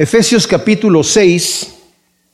[0.00, 1.74] Efesios capítulo 6,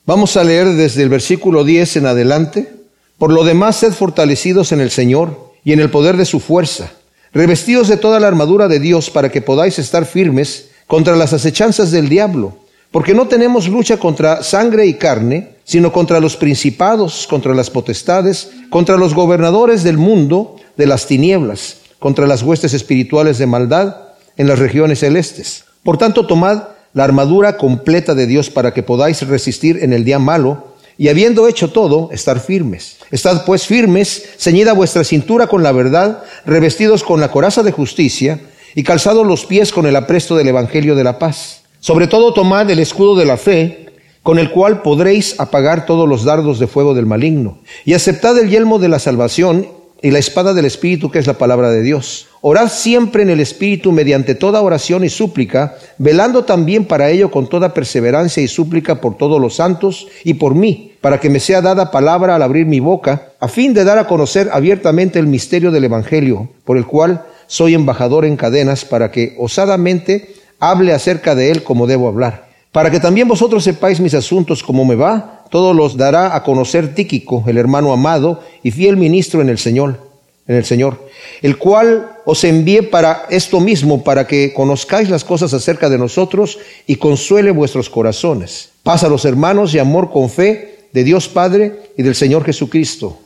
[0.05, 2.73] vamos a leer desde el versículo 10 en adelante.
[3.19, 6.93] Por lo demás, sed fortalecidos en el Señor y en el poder de su fuerza,
[7.33, 11.91] revestidos de toda la armadura de Dios para que podáis estar firmes contra las acechanzas
[11.91, 12.57] del diablo,
[12.93, 18.49] porque no tenemos lucha contra sangre y carne, sino contra los principados, contra las potestades,
[18.71, 23.97] contra los gobernadores del mundo de las tinieblas, contra las huestes espirituales de maldad
[24.37, 25.65] en las regiones celestes.
[25.83, 30.19] Por tanto, tomad la armadura completa de Dios para que podáis resistir en el día
[30.19, 32.97] malo y habiendo hecho todo, estar firmes.
[33.11, 38.41] Estad pues firmes, ceñida vuestra cintura con la verdad, revestidos con la coraza de justicia
[38.75, 41.65] y calzados los pies con el apresto del Evangelio de la paz.
[41.81, 43.91] Sobre todo tomad el escudo de la fe,
[44.23, 47.59] con el cual podréis apagar todos los dardos de fuego del maligno.
[47.85, 49.69] Y aceptad el yelmo de la salvación
[50.03, 52.27] y la espada del Espíritu, que es la palabra de Dios.
[52.41, 57.49] Orad siempre en el Espíritu mediante toda oración y súplica, velando también para ello con
[57.49, 61.63] toda perseverancia y súplica por todos los santos y por mí, para que me sea
[61.63, 65.71] dada palabra al abrir mi boca, a fin de dar a conocer abiertamente el misterio
[65.71, 71.51] del Evangelio, por el cual soy embajador en cadenas, para que osadamente hable acerca de
[71.51, 72.46] él como debo hablar.
[72.77, 76.95] Para que también vosotros sepáis mis asuntos como me va, todos los dará a conocer
[76.95, 79.99] Tíquico, el hermano amado y fiel ministro en el Señor,
[80.47, 81.09] en el Señor,
[81.41, 86.59] el cual os envíe para esto mismo, para que conozcáis las cosas acerca de nosotros
[86.87, 88.73] y consuele vuestros corazones.
[88.83, 93.19] Paz a los hermanos y amor con fe de Dios Padre y del Señor Jesucristo.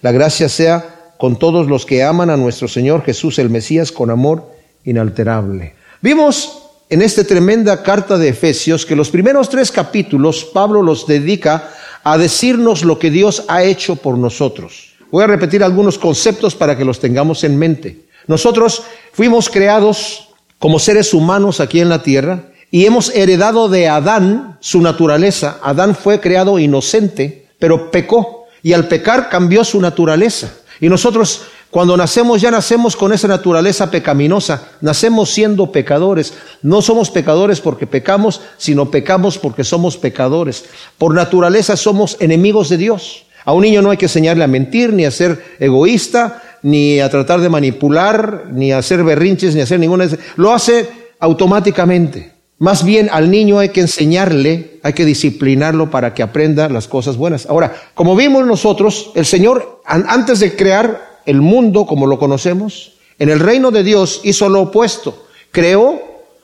[0.00, 4.10] La gracia sea con todos los que aman a nuestro Señor Jesús el Mesías con
[4.10, 4.52] amor
[4.84, 5.74] inalterable.
[6.00, 6.61] Vimos
[6.92, 11.70] en esta tremenda carta de Efesios que los primeros tres capítulos Pablo los dedica
[12.04, 14.92] a decirnos lo que Dios ha hecho por nosotros.
[15.10, 18.04] Voy a repetir algunos conceptos para que los tengamos en mente.
[18.26, 18.82] Nosotros
[19.14, 24.82] fuimos creados como seres humanos aquí en la tierra y hemos heredado de Adán su
[24.82, 25.60] naturaleza.
[25.62, 30.52] Adán fue creado inocente, pero pecó y al pecar cambió su naturaleza.
[30.78, 31.40] Y nosotros
[31.72, 36.34] cuando nacemos ya nacemos con esa naturaleza pecaminosa, nacemos siendo pecadores.
[36.60, 40.66] No somos pecadores porque pecamos, sino pecamos porque somos pecadores.
[40.98, 43.24] Por naturaleza somos enemigos de Dios.
[43.46, 47.08] A un niño no hay que enseñarle a mentir, ni a ser egoísta, ni a
[47.08, 50.06] tratar de manipular, ni a hacer berrinches, ni a hacer ninguna...
[50.36, 50.90] Lo hace
[51.20, 52.34] automáticamente.
[52.58, 57.16] Más bien al niño hay que enseñarle, hay que disciplinarlo para que aprenda las cosas
[57.16, 57.46] buenas.
[57.46, 63.28] Ahora, como vimos nosotros, el Señor, antes de crear el mundo como lo conocemos, en
[63.28, 65.26] el reino de Dios hizo lo opuesto.
[65.50, 66.00] Creó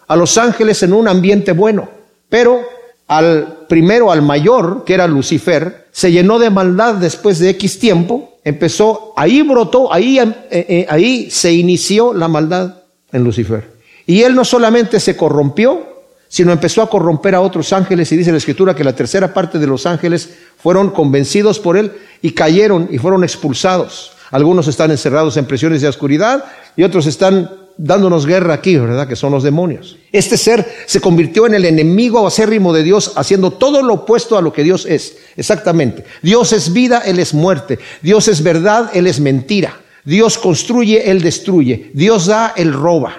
[0.06, 1.89] a los ángeles en un ambiente bueno,
[2.28, 2.61] pero
[3.09, 8.38] al primero, al mayor, que era Lucifer, se llenó de maldad después de X tiempo,
[8.44, 13.78] empezó, ahí brotó, ahí, eh, eh, ahí se inició la maldad en Lucifer.
[14.06, 18.31] Y él no solamente se corrompió, sino empezó a corromper a otros ángeles y dice
[18.31, 22.88] la escritura que la tercera parte de los ángeles fueron convencidos por él y cayeron
[22.91, 24.12] y fueron expulsados.
[24.31, 26.44] Algunos están encerrados en prisiones de oscuridad
[26.77, 29.09] y otros están dándonos guerra aquí, ¿verdad?
[29.09, 29.97] Que son los demonios.
[30.12, 34.43] Este ser se convirtió en el enemigo acérrimo de Dios, haciendo todo lo opuesto a
[34.43, 35.17] lo que Dios es.
[35.37, 36.05] Exactamente.
[36.21, 37.78] Dios es vida, Él es muerte.
[38.03, 39.81] Dios es verdad, Él es mentira.
[40.05, 41.91] Dios construye, Él destruye.
[41.94, 43.15] Dios da, Él roba.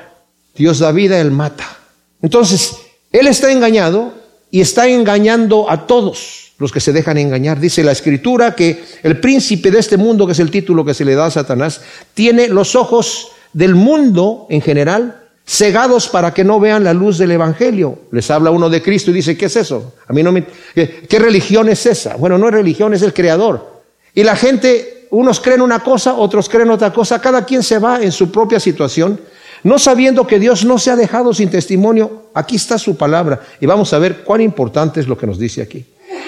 [0.55, 1.77] Dios da vida, Él mata.
[2.21, 2.75] Entonces,
[3.11, 4.13] Él está engañado
[4.51, 7.59] y está engañando a todos los que se dejan engañar.
[7.59, 11.05] Dice la escritura que el príncipe de este mundo, que es el título que se
[11.05, 11.81] le da a Satanás,
[12.13, 17.31] tiene los ojos del mundo en general cegados para que no vean la luz del
[17.31, 17.97] Evangelio.
[18.11, 19.95] Les habla uno de Cristo y dice, ¿qué es eso?
[20.07, 20.45] A mí no me...
[20.75, 22.17] ¿Qué, religión es esa?
[22.17, 23.81] Bueno, no es religión, es el Creador.
[24.13, 27.99] Y la gente, unos creen una cosa, otros creen otra cosa, cada quien se va
[27.99, 29.19] en su propia situación,
[29.63, 32.29] no sabiendo que Dios no se ha dejado sin testimonio.
[32.35, 35.63] Aquí está su palabra y vamos a ver cuán importante es lo que nos dice
[35.63, 35.83] aquí.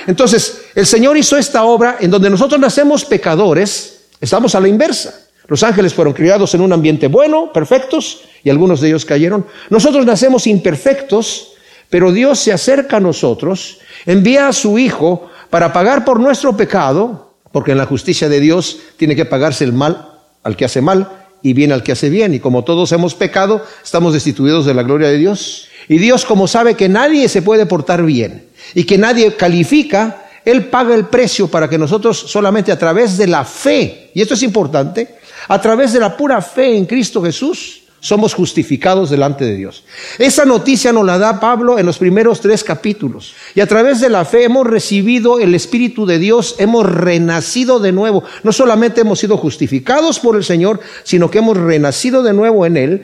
[0.08, 5.14] Entonces, el Señor hizo esta obra en donde nosotros nacemos pecadores, estamos a la inversa.
[5.48, 9.46] Los ángeles fueron criados en un ambiente bueno, perfectos, y algunos de ellos cayeron.
[9.70, 11.54] Nosotros nacemos imperfectos,
[11.90, 17.34] pero Dios se acerca a nosotros, envía a su Hijo para pagar por nuestro pecado,
[17.52, 20.08] porque en la justicia de Dios tiene que pagarse el mal
[20.44, 21.10] al que hace mal
[21.42, 22.34] y bien al que hace bien.
[22.34, 25.68] Y como todos hemos pecado, estamos destituidos de la gloria de Dios.
[25.90, 30.66] Y Dios, como sabe que nadie se puede portar bien y que nadie califica, Él
[30.66, 34.44] paga el precio para que nosotros solamente a través de la fe, y esto es
[34.44, 35.16] importante,
[35.48, 39.84] a través de la pura fe en Cristo Jesús, somos justificados delante de Dios.
[40.18, 43.34] Esa noticia nos la da Pablo en los primeros tres capítulos.
[43.56, 47.92] Y a través de la fe hemos recibido el Espíritu de Dios, hemos renacido de
[47.92, 48.24] nuevo.
[48.44, 52.76] No solamente hemos sido justificados por el Señor, sino que hemos renacido de nuevo en
[52.76, 53.04] Él,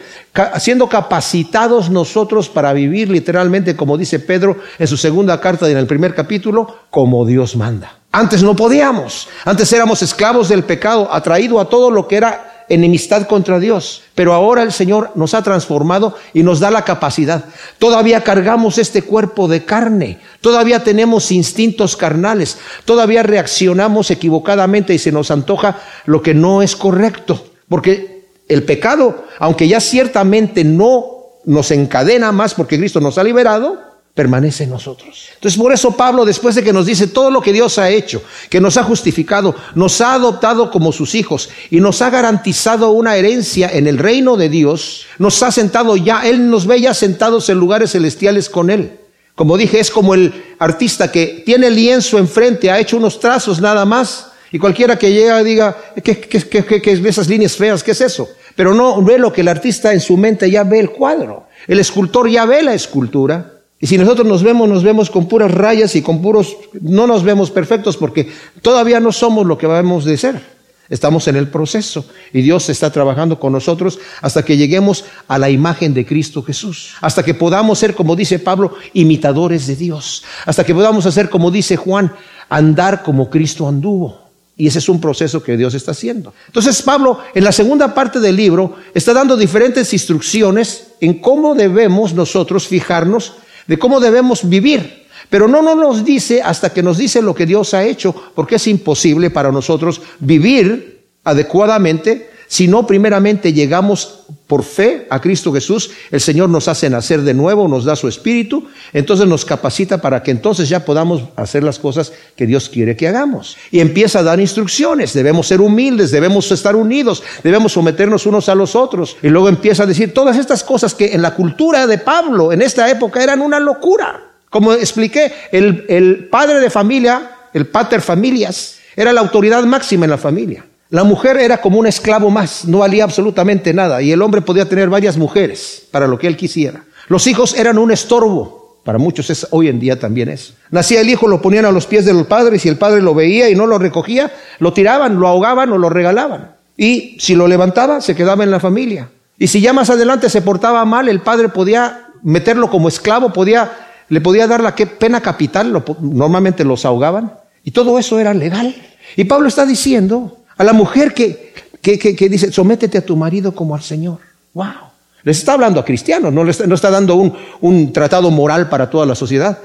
[0.59, 5.87] siendo capacitados nosotros para vivir literalmente, como dice Pedro en su segunda carta en el
[5.87, 7.99] primer capítulo, como Dios manda.
[8.11, 13.27] Antes no podíamos, antes éramos esclavos del pecado, atraído a todo lo que era enemistad
[13.27, 14.03] contra Dios.
[14.15, 17.45] Pero ahora el Señor nos ha transformado y nos da la capacidad.
[17.79, 25.11] Todavía cargamos este cuerpo de carne, todavía tenemos instintos carnales, todavía reaccionamos equivocadamente y se
[25.11, 27.45] nos antoja lo que no es correcto.
[27.69, 31.05] Porque el pecado, aunque ya ciertamente no
[31.45, 33.86] nos encadena más porque Cristo nos ha liberado,
[34.17, 35.29] permanece en nosotros.
[35.35, 38.23] Entonces por eso Pablo, después de que nos dice todo lo que Dios ha hecho,
[38.49, 43.15] que nos ha justificado, nos ha adoptado como sus hijos y nos ha garantizado una
[43.15, 47.47] herencia en el reino de Dios, nos ha sentado ya, Él nos ve ya sentados
[47.49, 48.99] en lugares celestiales con Él.
[49.35, 53.85] Como dije, es como el artista que tiene lienzo enfrente, ha hecho unos trazos nada
[53.85, 57.83] más, y cualquiera que llega diga, ¿qué, qué, qué, qué, esas líneas feas?
[57.83, 58.29] ¿Qué es eso?
[58.55, 61.45] Pero no ve lo que el artista en su mente ya ve el cuadro.
[61.67, 63.56] El escultor ya ve la escultura.
[63.79, 67.23] Y si nosotros nos vemos, nos vemos con puras rayas y con puros, no nos
[67.23, 68.31] vemos perfectos porque
[68.61, 70.57] todavía no somos lo que vamos de ser.
[70.89, 75.49] Estamos en el proceso y Dios está trabajando con nosotros hasta que lleguemos a la
[75.49, 80.63] imagen de Cristo Jesús, hasta que podamos ser, como dice Pablo, imitadores de Dios, hasta
[80.63, 82.13] que podamos hacer, como dice Juan,
[82.47, 84.27] andar como Cristo anduvo.
[84.55, 86.33] Y ese es un proceso que Dios está haciendo.
[86.47, 92.13] Entonces Pablo, en la segunda parte del libro, está dando diferentes instrucciones en cómo debemos
[92.13, 93.33] nosotros fijarnos
[93.67, 95.07] de cómo debemos vivir.
[95.29, 98.67] Pero no nos dice hasta que nos dice lo que Dios ha hecho, porque es
[98.67, 106.21] imposible para nosotros vivir adecuadamente si no primeramente llegamos por fe a Cristo Jesús, el
[106.21, 110.31] Señor nos hace nacer de nuevo, nos da su espíritu, entonces nos capacita para que
[110.31, 113.57] entonces ya podamos hacer las cosas que Dios quiere que hagamos.
[113.71, 118.55] Y empieza a dar instrucciones, debemos ser humildes, debemos estar unidos, debemos someternos unos a
[118.55, 119.17] los otros.
[119.21, 122.61] Y luego empieza a decir todas estas cosas que en la cultura de Pablo en
[122.61, 124.31] esta época eran una locura.
[124.49, 130.11] Como expliqué, el, el padre de familia, el pater familias, era la autoridad máxima en
[130.11, 130.65] la familia.
[130.89, 134.69] La mujer era como un esclavo más, no valía absolutamente nada, y el hombre podía
[134.69, 136.85] tener varias mujeres para lo que él quisiera.
[137.09, 140.53] Los hijos eran un estorbo, para muchos es, hoy en día también es.
[140.71, 143.13] Nacía el hijo, lo ponían a los pies de los padres, y el padre lo
[143.13, 146.55] veía y no lo recogía, lo tiraban, lo ahogaban o lo regalaban.
[146.77, 149.09] Y si lo levantaba, se quedaba en la familia.
[149.37, 153.71] Y si ya más adelante se portaba mal, el padre podía meterlo como esclavo, podía,
[154.07, 158.73] le podía dar la pena capital, normalmente los ahogaban, y todo eso era legal.
[159.17, 163.75] Y Pablo está diciendo a la mujer que, que, dice, sométete a tu marido como
[163.75, 164.19] al Señor.
[164.53, 164.87] ¡Wow!
[165.23, 168.89] Les está hablando a cristianos, no, les no está dando un, un tratado moral para
[168.89, 169.57] toda la sociedad.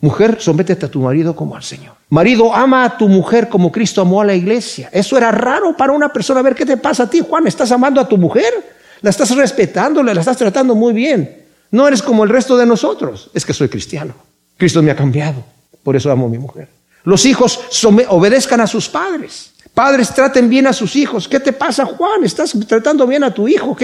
[0.00, 1.94] Mujer, sométete a tu marido como al Señor.
[2.10, 4.90] Marido, ama a tu mujer como Cristo amó a la iglesia.
[4.92, 6.40] Eso era raro para una persona.
[6.40, 7.46] A ver, ¿qué te pasa a ti, Juan?
[7.46, 8.52] ¿Estás amando a tu mujer?
[9.00, 10.02] ¿La estás respetando?
[10.02, 11.44] ¿La estás tratando muy bien?
[11.70, 13.30] No eres como el resto de nosotros.
[13.32, 14.14] Es que soy cristiano.
[14.58, 15.42] Cristo me ha cambiado.
[15.82, 16.68] Por eso amo a mi mujer.
[17.04, 17.60] Los hijos
[18.08, 19.53] obedezcan a sus padres.
[19.74, 21.26] Padres traten bien a sus hijos.
[21.26, 22.22] ¿Qué te pasa, Juan?
[22.22, 23.76] ¿Estás tratando bien a tu hijo?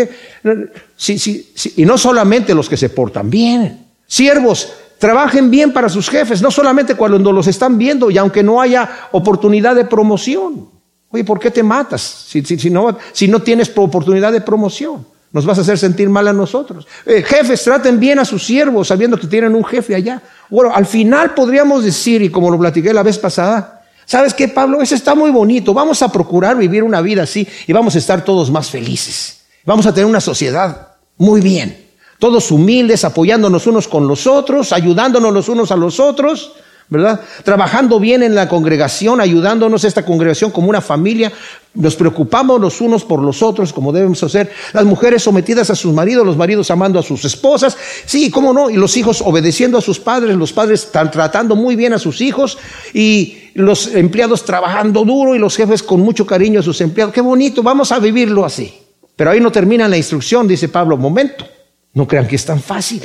[0.97, 1.75] Sí, sí, sí.
[1.79, 3.87] Y no solamente los que se portan bien.
[4.07, 8.61] Siervos, trabajen bien para sus jefes, no solamente cuando los están viendo y aunque no
[8.61, 10.69] haya oportunidad de promoción.
[11.11, 15.05] Oye, ¿por qué te matas si, si, no, si no, tienes oportunidad de promoción?
[15.33, 16.87] Nos vas a hacer sentir mal a nosotros.
[17.05, 20.23] Eh, jefes, traten bien a sus siervos sabiendo que tienen un jefe allá.
[20.49, 23.80] Bueno, al final podríamos decir, y como lo platiqué la vez pasada,
[24.11, 24.83] ¿Sabes qué, Pablo?
[24.83, 25.73] Eso está muy bonito.
[25.73, 29.43] Vamos a procurar vivir una vida así y vamos a estar todos más felices.
[29.65, 31.87] Vamos a tener una sociedad muy bien.
[32.19, 36.55] Todos humildes, apoyándonos unos con los otros, ayudándonos los unos a los otros.
[36.91, 37.21] ¿Verdad?
[37.45, 41.33] Trabajando bien en la congregación, ayudándonos a esta congregación como una familia,
[41.73, 45.95] nos preocupamos los unos por los otros como debemos hacer, las mujeres sometidas a sus
[45.95, 49.81] maridos, los maridos amando a sus esposas, sí, cómo no, y los hijos obedeciendo a
[49.81, 52.59] sus padres, los padres están tratando muy bien a sus hijos.
[52.93, 57.21] Y los empleados trabajando duro y los jefes con mucho cariño a sus empleados, qué
[57.21, 58.75] bonito, vamos a vivirlo así.
[59.15, 61.47] Pero ahí no termina la instrucción, dice Pablo, momento,
[61.95, 63.03] no crean que es tan fácil,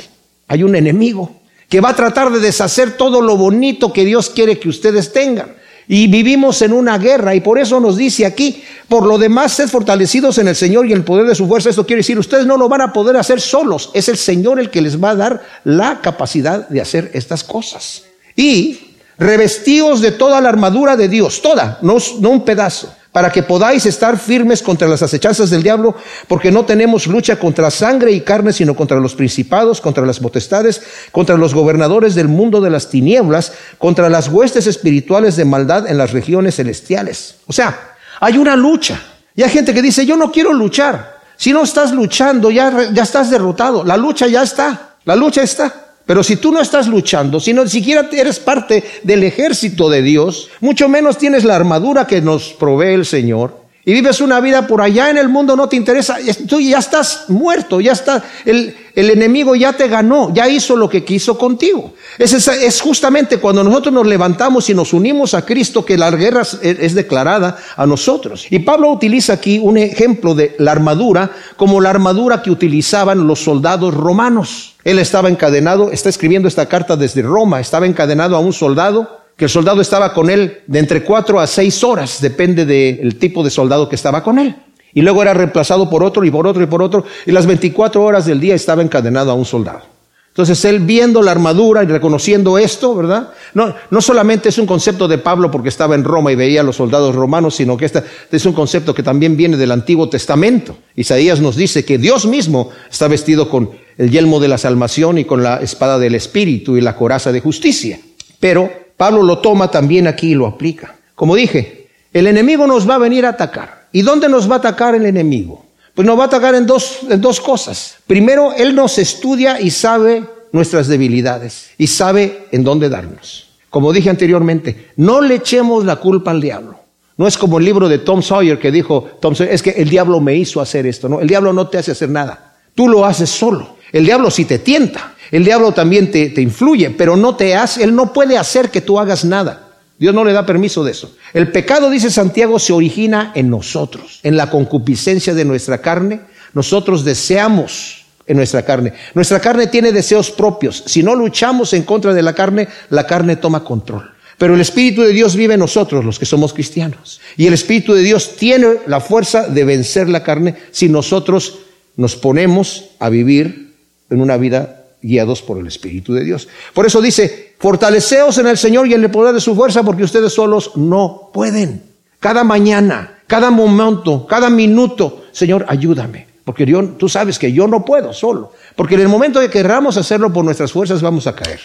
[0.48, 4.58] hay un enemigo que va a tratar de deshacer todo lo bonito que Dios quiere
[4.58, 5.56] que ustedes tengan.
[5.88, 9.68] Y vivimos en una guerra y por eso nos dice aquí, por lo demás, sed
[9.68, 11.70] fortalecidos en el Señor y el poder de su fuerza.
[11.70, 14.70] Esto quiere decir, ustedes no lo van a poder hacer solos, es el Señor el
[14.70, 18.02] que les va a dar la capacidad de hacer estas cosas.
[18.34, 23.42] Y revestidos de toda la armadura de Dios, toda, no, no un pedazo para que
[23.42, 25.94] podáis estar firmes contra las acechanzas del diablo,
[26.28, 30.82] porque no tenemos lucha contra sangre y carne, sino contra los principados, contra las potestades,
[31.12, 35.96] contra los gobernadores del mundo de las tinieblas, contra las huestes espirituales de maldad en
[35.96, 37.36] las regiones celestiales.
[37.46, 39.00] O sea, hay una lucha.
[39.34, 41.20] Y hay gente que dice, yo no quiero luchar.
[41.38, 43.82] Si no estás luchando, ya, ya estás derrotado.
[43.82, 44.96] La lucha ya está.
[45.06, 45.85] La lucha está.
[46.06, 50.48] Pero si tú no estás luchando, si no siquiera eres parte del ejército de Dios,
[50.60, 54.82] mucho menos tienes la armadura que nos provee el Señor, y vives una vida por
[54.82, 56.16] allá en el mundo, no te interesa,
[56.48, 60.88] tú ya estás muerto, ya está, el, el enemigo ya te ganó, ya hizo lo
[60.88, 61.94] que quiso contigo.
[62.18, 66.42] Es, es, justamente cuando nosotros nos levantamos y nos unimos a Cristo que la guerra
[66.42, 68.48] es, es declarada a nosotros.
[68.50, 73.44] Y Pablo utiliza aquí un ejemplo de la armadura como la armadura que utilizaban los
[73.44, 74.74] soldados romanos.
[74.82, 79.44] Él estaba encadenado, está escribiendo esta carta desde Roma, estaba encadenado a un soldado que
[79.44, 83.50] el soldado estaba con él de entre cuatro a seis horas, depende del tipo de
[83.50, 84.56] soldado que estaba con él.
[84.94, 88.02] Y luego era reemplazado por otro y por otro y por otro, y las 24
[88.02, 89.82] horas del día estaba encadenado a un soldado.
[90.28, 93.30] Entonces él viendo la armadura y reconociendo esto, ¿verdad?
[93.54, 96.64] No, no solamente es un concepto de Pablo porque estaba en Roma y veía a
[96.64, 100.76] los soldados romanos, sino que este es un concepto que también viene del Antiguo Testamento.
[100.94, 105.24] Isaías nos dice que Dios mismo está vestido con el yelmo de la salvación y
[105.24, 107.98] con la espada del Espíritu y la coraza de justicia.
[108.38, 110.96] Pero Pablo lo toma también aquí y lo aplica.
[111.14, 113.88] Como dije, el enemigo nos va a venir a atacar.
[113.92, 115.64] ¿Y dónde nos va a atacar el enemigo?
[115.94, 117.96] Pues nos va a atacar en dos, en dos cosas.
[118.06, 123.48] Primero, él nos estudia y sabe nuestras debilidades y sabe en dónde darnos.
[123.70, 126.80] Como dije anteriormente, no le echemos la culpa al diablo.
[127.16, 129.88] No es como el libro de Tom Sawyer que dijo, Tom Sawyer, es que el
[129.88, 131.08] diablo me hizo hacer esto.
[131.08, 132.56] No, el diablo no te hace hacer nada.
[132.74, 133.76] Tú lo haces solo.
[133.92, 135.14] El diablo sí te tienta.
[135.30, 138.80] El diablo también te, te, influye, pero no te hace, él no puede hacer que
[138.80, 139.66] tú hagas nada.
[139.98, 141.16] Dios no le da permiso de eso.
[141.32, 146.20] El pecado, dice Santiago, se origina en nosotros, en la concupiscencia de nuestra carne.
[146.52, 148.92] Nosotros deseamos en nuestra carne.
[149.14, 150.82] Nuestra carne tiene deseos propios.
[150.86, 154.10] Si no luchamos en contra de la carne, la carne toma control.
[154.38, 157.20] Pero el Espíritu de Dios vive en nosotros, los que somos cristianos.
[157.38, 161.60] Y el Espíritu de Dios tiene la fuerza de vencer la carne si nosotros
[161.96, 163.74] nos ponemos a vivir
[164.10, 166.48] en una vida guiados por el Espíritu de Dios.
[166.74, 170.04] Por eso dice, fortaleceos en el Señor y en el poder de su fuerza, porque
[170.04, 171.82] ustedes solos no pueden.
[172.20, 176.26] Cada mañana, cada momento, cada minuto, Señor, ayúdame.
[176.44, 178.52] Porque yo, tú sabes que yo no puedo solo.
[178.76, 181.60] Porque en el momento que querramos hacerlo por nuestras fuerzas, vamos a caer.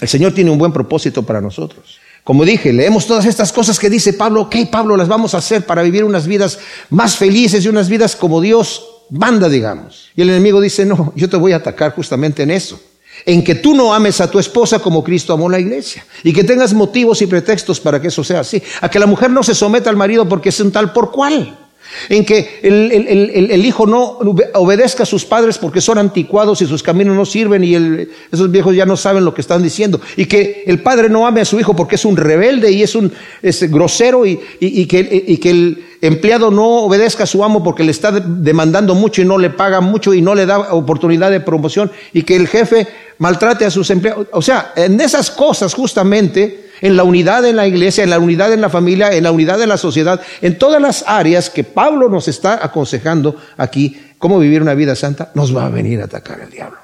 [0.00, 1.98] El Señor tiene un buen propósito para nosotros.
[2.24, 5.66] Como dije, leemos todas estas cosas que dice Pablo, ok, Pablo, las vamos a hacer
[5.66, 10.10] para vivir unas vidas más felices y unas vidas como Dios banda, digamos.
[10.16, 12.80] Y el enemigo dice, no, yo te voy a atacar justamente en eso.
[13.26, 16.04] En que tú no ames a tu esposa como Cristo amó la iglesia.
[16.22, 18.62] Y que tengas motivos y pretextos para que eso sea así.
[18.80, 21.58] A que la mujer no se someta al marido porque es un tal por cual
[22.08, 24.18] en que el, hijo no
[24.54, 27.74] obedezca a sus padres porque son anticuados y sus caminos no sirven y
[28.32, 31.40] esos viejos ya no saben lo que están diciendo, y que el padre no ame
[31.40, 33.12] a su hijo porque es un rebelde y es un
[33.68, 34.36] grosero y,
[34.86, 39.22] que, y que el empleado no obedezca a su amo porque le está demandando mucho
[39.22, 42.46] y no le paga mucho y no le da oportunidad de promoción y que el
[42.46, 42.86] jefe
[43.18, 44.26] maltrate a sus empleados.
[44.32, 48.52] O sea, en esas cosas justamente en la unidad en la iglesia, en la unidad
[48.52, 52.10] en la familia, en la unidad en la sociedad, en todas las áreas que Pablo
[52.10, 56.40] nos está aconsejando aquí, cómo vivir una vida santa, nos va a venir a atacar
[56.40, 56.78] el diablo.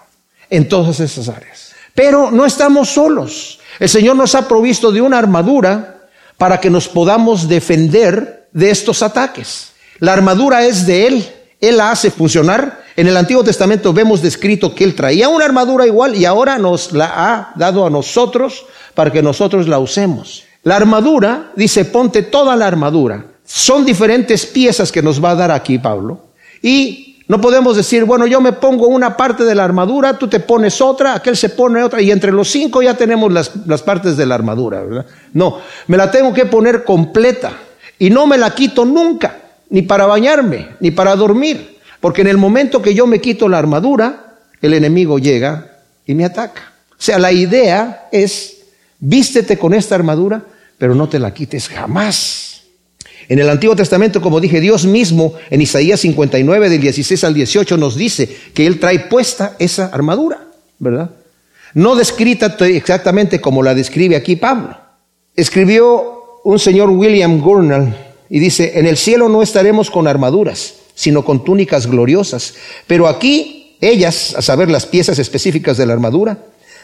[0.49, 1.73] En todas esas áreas.
[1.95, 3.61] Pero no estamos solos.
[3.79, 6.09] El Señor nos ha provisto de una armadura
[6.39, 9.73] para que nos podamos defender de estos ataques.
[9.99, 11.29] La armadura es de Él.
[11.61, 12.83] Él la hace funcionar.
[12.97, 16.93] En el Antiguo Testamento vemos descrito que Él traía una armadura igual y ahora nos
[16.93, 18.65] la ha dado a nosotros
[18.95, 20.45] para que nosotros la usemos.
[20.63, 23.25] La armadura, dice, ponte toda la armadura.
[23.45, 26.27] Son diferentes piezas que nos va a dar aquí Pablo.
[26.63, 30.41] Y no podemos decir, bueno, yo me pongo una parte de la armadura, tú te
[30.41, 34.17] pones otra, aquel se pone otra, y entre los cinco ya tenemos las, las partes
[34.17, 35.07] de la armadura, ¿verdad?
[35.33, 37.53] No, me la tengo que poner completa.
[38.01, 39.39] Y no me la quito nunca,
[39.69, 41.79] ni para bañarme, ni para dormir.
[42.01, 46.25] Porque en el momento que yo me quito la armadura, el enemigo llega y me
[46.25, 46.73] ataca.
[46.93, 48.63] O sea, la idea es
[48.99, 50.43] vístete con esta armadura,
[50.79, 52.63] pero no te la quites jamás.
[53.29, 57.77] En el Antiguo Testamento, como dije, Dios mismo en Isaías 59 del 16 al 18
[57.77, 61.11] nos dice que Él trae puesta esa armadura, ¿verdad?
[61.75, 64.77] No descrita exactamente como la describe aquí Pablo.
[65.37, 67.97] Escribió un señor William Gurnall
[68.29, 72.55] y dice, en el cielo no estaremos con armaduras, sino con túnicas gloriosas,
[72.87, 76.39] pero aquí ellas, a saber las piezas específicas de la armadura,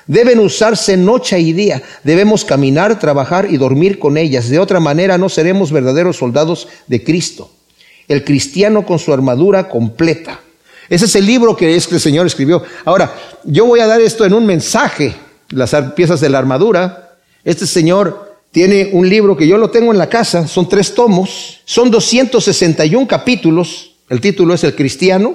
[0.06, 1.82] Deben usarse noche y día.
[2.04, 4.48] Debemos caminar, trabajar y dormir con ellas.
[4.48, 7.50] De otra manera no seremos verdaderos soldados de Cristo.
[8.06, 10.40] El cristiano con su armadura completa.
[10.88, 12.62] Ese es el libro que es que el Señor escribió.
[12.84, 15.12] Ahora, yo voy a dar esto en un mensaje,
[15.48, 17.16] las piezas de la armadura.
[17.42, 18.25] Este Señor
[18.56, 23.06] tiene un libro que yo lo tengo en la casa, son tres tomos, son 261
[23.06, 23.96] capítulos.
[24.08, 25.34] El título es El cristiano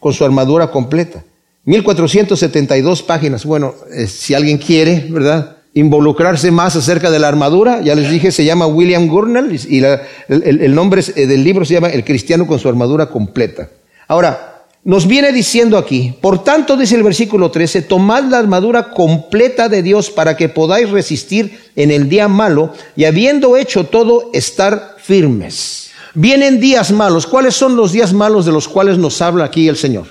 [0.00, 1.22] con su armadura completa.
[1.66, 3.44] 1472 páginas.
[3.44, 5.58] Bueno, eh, si alguien quiere, ¿verdad?
[5.74, 10.74] Involucrarse más acerca de la armadura, ya les dije, se llama William Gurnall y el,
[10.74, 13.68] nombre eh, del libro se llama El cristiano con su armadura completa.
[14.08, 14.53] Ahora,
[14.84, 19.82] nos viene diciendo aquí, por tanto, dice el versículo 13, tomad la armadura completa de
[19.82, 25.90] Dios para que podáis resistir en el día malo y habiendo hecho todo, estar firmes.
[26.12, 27.26] Vienen días malos.
[27.26, 30.06] ¿Cuáles son los días malos de los cuales nos habla aquí el Señor?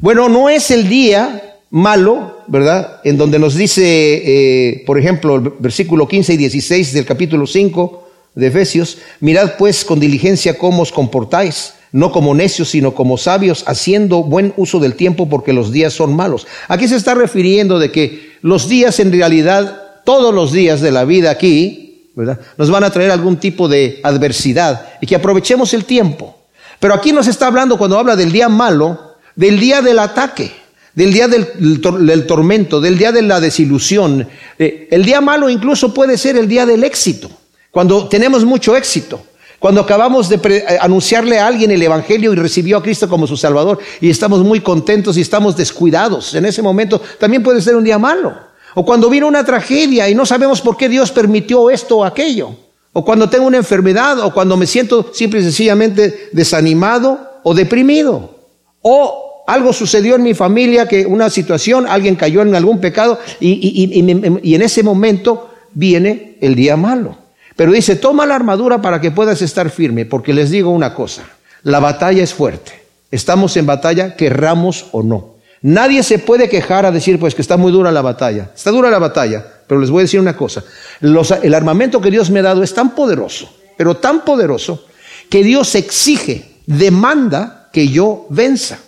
[0.00, 3.00] Bueno, no es el día malo, ¿verdad?
[3.04, 8.08] En donde nos dice, eh, por ejemplo, el versículo 15 y 16 del capítulo 5
[8.34, 13.64] de Efesios, mirad pues con diligencia cómo os comportáis, no como necios, sino como sabios,
[13.66, 16.46] haciendo buen uso del tiempo porque los días son malos.
[16.68, 21.04] Aquí se está refiriendo de que los días en realidad, todos los días de la
[21.04, 22.40] vida aquí, ¿verdad?
[22.56, 26.36] Nos van a traer algún tipo de adversidad y que aprovechemos el tiempo.
[26.80, 30.52] Pero aquí nos está hablando cuando habla del día malo, del día del ataque,
[30.94, 34.28] del día del, tormento, del día de la desilusión.
[34.58, 37.30] Eh, el día malo incluso puede ser el día del éxito,
[37.70, 39.22] cuando tenemos mucho éxito.
[39.58, 43.36] Cuando acabamos de eh, anunciarle a alguien el Evangelio y recibió a Cristo como su
[43.36, 47.84] Salvador y estamos muy contentos y estamos descuidados, en ese momento también puede ser un
[47.84, 48.34] día malo.
[48.74, 52.54] O cuando vino una tragedia y no sabemos por qué Dios permitió esto o aquello.
[52.92, 58.36] O cuando tengo una enfermedad o cuando me siento simple y sencillamente desanimado o deprimido.
[58.82, 64.54] O algo sucedió en mi familia, que una situación, alguien cayó en algún pecado y,
[64.54, 67.27] en ese momento viene el día malo.
[67.58, 71.24] Pero dice, toma la armadura para que puedas estar firme, porque les digo una cosa,
[71.64, 72.70] la batalla es fuerte.
[73.10, 75.34] Estamos en batalla, querramos o no.
[75.60, 78.52] Nadie se puede quejar a decir, pues que está muy dura la batalla.
[78.54, 80.62] Está dura la batalla, pero les voy a decir una cosa.
[81.00, 84.86] el armamento que Dios me ha dado es tan poderoso, pero tan poderoso,
[85.28, 88.78] que Dios exige, demanda que yo venza.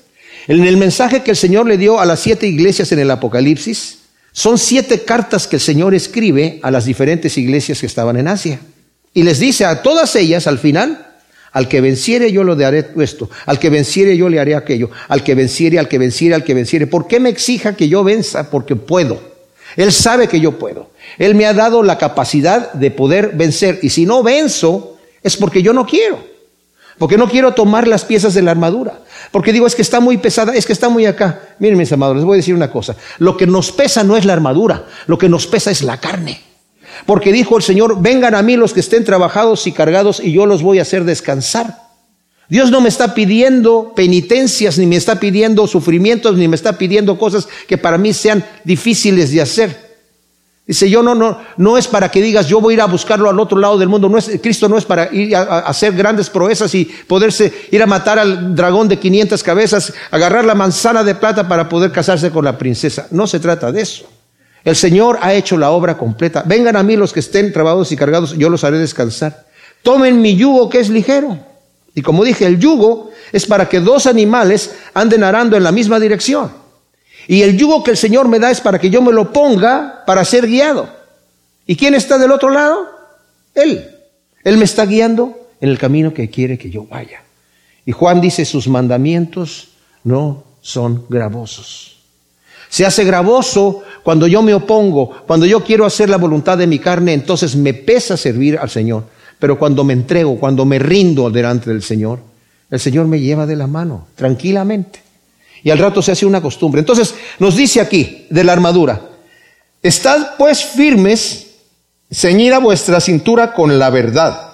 [0.47, 3.99] En el mensaje que el Señor le dio a las siete iglesias en el Apocalipsis,
[4.41, 8.59] son siete cartas que el Señor escribe a las diferentes iglesias que estaban en Asia.
[9.13, 11.09] Y les dice a todas ellas al final,
[11.53, 15.23] al que venciere yo lo daré esto, al que venciere yo le haré aquello, al
[15.23, 16.87] que venciere, al que venciere, al que venciere.
[16.87, 18.51] ¿Por qué me exija que yo venza?
[18.51, 19.21] Porque puedo.
[19.77, 20.89] Él sabe que yo puedo.
[21.19, 23.79] Él me ha dado la capacidad de poder vencer.
[23.83, 26.30] Y si no venzo, es porque yo no quiero.
[27.01, 29.01] Porque no quiero tomar las piezas de la armadura.
[29.31, 31.41] Porque digo, es que está muy pesada, es que está muy acá.
[31.59, 32.95] Miren, mis amados, les voy a decir una cosa.
[33.17, 36.43] Lo que nos pesa no es la armadura, lo que nos pesa es la carne.
[37.07, 40.45] Porque dijo el Señor, vengan a mí los que estén trabajados y cargados y yo
[40.45, 41.75] los voy a hacer descansar.
[42.51, 47.17] Dios no me está pidiendo penitencias, ni me está pidiendo sufrimientos, ni me está pidiendo
[47.17, 49.90] cosas que para mí sean difíciles de hacer.
[50.71, 53.29] Dice, yo no, no, no es para que digas, yo voy a ir a buscarlo
[53.29, 54.09] al otro lado del mundo.
[54.09, 57.87] No es, Cristo no es para ir a, hacer grandes proezas y poderse ir a
[57.87, 62.45] matar al dragón de 500 cabezas, agarrar la manzana de plata para poder casarse con
[62.45, 63.09] la princesa.
[63.11, 64.09] No se trata de eso.
[64.63, 66.45] El Señor ha hecho la obra completa.
[66.47, 69.47] Vengan a mí los que estén trabados y cargados, yo los haré descansar.
[69.83, 71.37] Tomen mi yugo que es ligero.
[71.97, 75.99] Y como dije, el yugo es para que dos animales anden arando en la misma
[75.99, 76.60] dirección.
[77.29, 80.03] Y el yugo que el Señor me da es para que yo me lo ponga
[80.07, 80.89] para ser guiado.
[81.67, 82.89] ¿Y quién está del otro lado?
[83.55, 83.89] Él.
[84.43, 87.23] Él me está guiando en el camino que quiere que yo vaya.
[87.85, 89.69] Y Juan dice, sus mandamientos
[90.05, 91.99] no son gravosos.
[92.69, 96.79] Se hace gravoso cuando yo me opongo, cuando yo quiero hacer la voluntad de mi
[96.79, 99.05] carne, entonces me pesa servir al Señor.
[99.39, 102.21] Pero cuando me entrego, cuando me rindo delante del Señor,
[102.71, 105.03] el Señor me lleva de la mano, tranquilamente.
[105.63, 106.81] Y al rato se hace una costumbre.
[106.81, 109.01] Entonces nos dice aquí de la armadura,
[109.83, 111.47] estad pues firmes,
[112.11, 114.51] ceñida vuestra cintura con la verdad.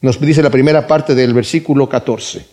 [0.00, 2.46] Nos dice la primera parte del versículo 14.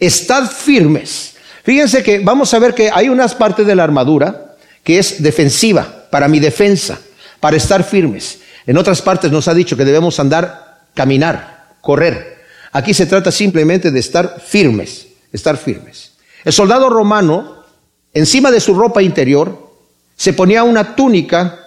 [0.00, 1.34] Estad firmes.
[1.62, 6.06] Fíjense que vamos a ver que hay unas partes de la armadura que es defensiva,
[6.10, 6.98] para mi defensa,
[7.40, 8.40] para estar firmes.
[8.66, 12.42] En otras partes nos ha dicho que debemos andar, caminar, correr.
[12.72, 16.11] Aquí se trata simplemente de estar firmes, estar firmes.
[16.44, 17.64] El soldado romano,
[18.12, 19.70] encima de su ropa interior,
[20.16, 21.58] se ponía una túnica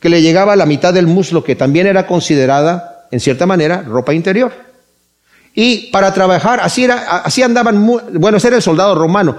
[0.00, 3.82] que le llegaba a la mitad del muslo, que también era considerada, en cierta manera,
[3.82, 4.52] ropa interior.
[5.54, 9.38] Y para trabajar, así, era, así andaban, bueno, ese era el soldado romano.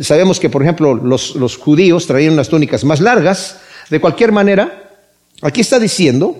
[0.00, 4.90] Sabemos que, por ejemplo, los, los judíos traían unas túnicas más largas, De cualquier manera,
[5.42, 6.36] aquí está diciendo,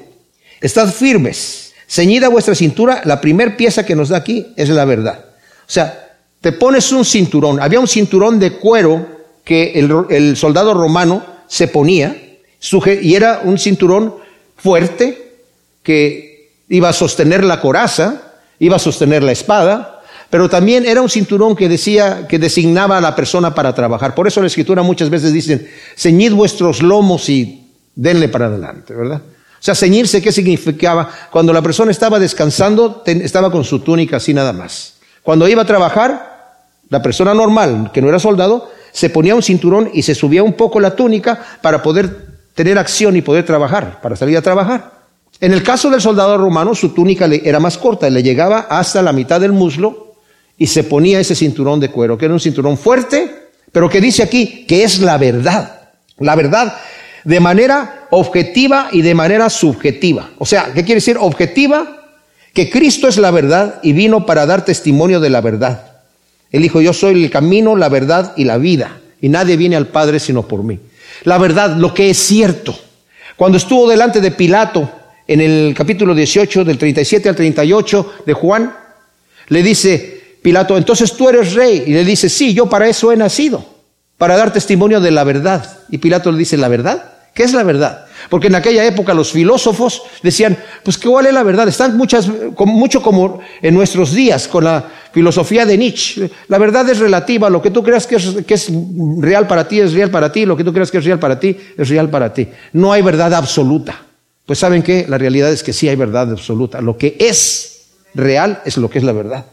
[0.61, 5.27] estad firmes, ceñida vuestra cintura, la primer pieza que nos da aquí es la verdad.
[5.61, 6.02] O sea,
[6.43, 7.63] te pones un cinturón.
[7.63, 9.07] Había un cinturón de cuero
[9.45, 9.73] que
[10.11, 12.15] el, soldado romano se ponía
[13.01, 14.15] y era un cinturón
[14.57, 15.37] fuerte
[15.83, 21.09] que iba a sostener la coraza, iba a sostener la espada, pero también era un
[21.09, 24.15] cinturón que decía, que designaba a la persona para trabajar.
[24.15, 29.23] Por eso la escritura muchas veces dicen, ceñid vuestros lomos y denle para adelante, ¿verdad?
[29.25, 31.09] O sea, ceñirse, ¿qué significaba?
[31.31, 34.95] Cuando la persona estaba descansando, estaba con su túnica así nada más.
[35.23, 36.32] Cuando iba a trabajar,
[36.93, 40.53] la persona normal, que no era soldado, se ponía un cinturón y se subía un
[40.53, 44.93] poco la túnica para poder tener acción y poder trabajar, para salir a trabajar.
[45.41, 49.15] En el caso del soldado romano, su túnica era más corta, le llegaba hasta la
[49.15, 50.17] mitad del muslo
[50.59, 54.23] y se ponía ese cinturón de cuero, que era un cinturón fuerte, pero que dice
[54.23, 55.93] aquí que es la verdad.
[56.19, 56.77] La verdad
[57.25, 60.29] de manera objetiva y de manera subjetiva.
[60.37, 62.19] O sea, ¿qué quiere decir objetiva?
[62.53, 65.92] Que Cristo es la verdad y vino para dar testimonio de la verdad.
[66.53, 69.89] Él dijo, yo soy el camino, la verdad y la vida, y nadie viene al
[69.89, 70.79] Padre sino por mí.
[71.25, 72.79] La verdad, lo que es cierto.
[73.37, 74.91] Cuando estuvo delante de Pilato,
[75.27, 78.75] en el capítulo 18, del 37 al 38 de Juan,
[79.49, 81.85] le dice Pilato, entonces tú eres rey.
[81.87, 83.65] Y le dice, sí, yo para eso he nacido,
[84.19, 85.79] para dar testimonio de la verdad.
[85.91, 87.15] Y Pilato le dice, ¿la verdad?
[87.35, 88.07] ¿Qué es la verdad?
[88.29, 91.69] Porque en aquella época los filósofos decían, pues ¿qué es la verdad?
[91.69, 96.31] Están muchas, mucho como en nuestros días con la filosofía de Nietzsche.
[96.49, 98.71] La verdad es relativa, lo que tú creas que es, que es
[99.19, 101.39] real para ti es real para ti, lo que tú creas que es real para
[101.39, 102.49] ti es real para ti.
[102.73, 104.03] No hay verdad absoluta.
[104.47, 106.81] Pues saben qué, la realidad es que sí hay verdad absoluta.
[106.81, 109.47] Lo que es real es lo que es la verdad.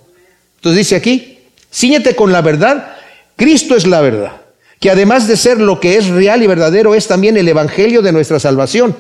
[0.55, 1.39] Entonces dice aquí,
[1.71, 2.95] ciñete con la verdad,
[3.36, 4.38] Cristo es la verdad
[4.80, 8.12] que además de ser lo que es real y verdadero, es también el Evangelio de
[8.12, 8.96] nuestra salvación.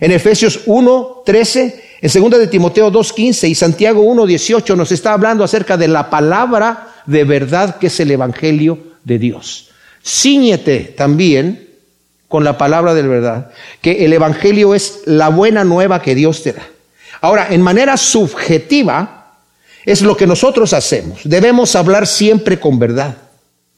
[0.00, 4.92] En Efesios 1, 13, en 2 de Timoteo 2, 15 y Santiago 1, 18 nos
[4.92, 9.70] está hablando acerca de la palabra de verdad que es el Evangelio de Dios.
[10.04, 11.68] Cíñete también
[12.28, 16.52] con la palabra de verdad, que el Evangelio es la buena nueva que Dios te
[16.52, 16.66] da.
[17.20, 19.36] Ahora, en manera subjetiva,
[19.84, 21.20] es lo que nosotros hacemos.
[21.24, 23.16] Debemos hablar siempre con verdad.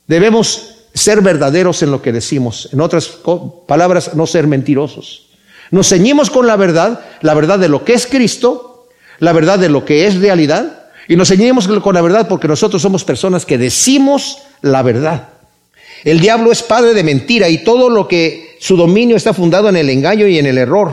[0.07, 2.69] Debemos ser verdaderos en lo que decimos.
[2.73, 3.19] En otras
[3.67, 5.27] palabras, no ser mentirosos.
[5.71, 9.69] Nos ceñimos con la verdad, la verdad de lo que es Cristo, la verdad de
[9.69, 13.59] lo que es realidad, y nos ceñimos con la verdad porque nosotros somos personas que
[13.59, 15.29] decimos la verdad.
[16.05, 19.77] El diablo es padre de mentira y todo lo que su dominio está fundado en
[19.77, 20.93] el engaño y en el error.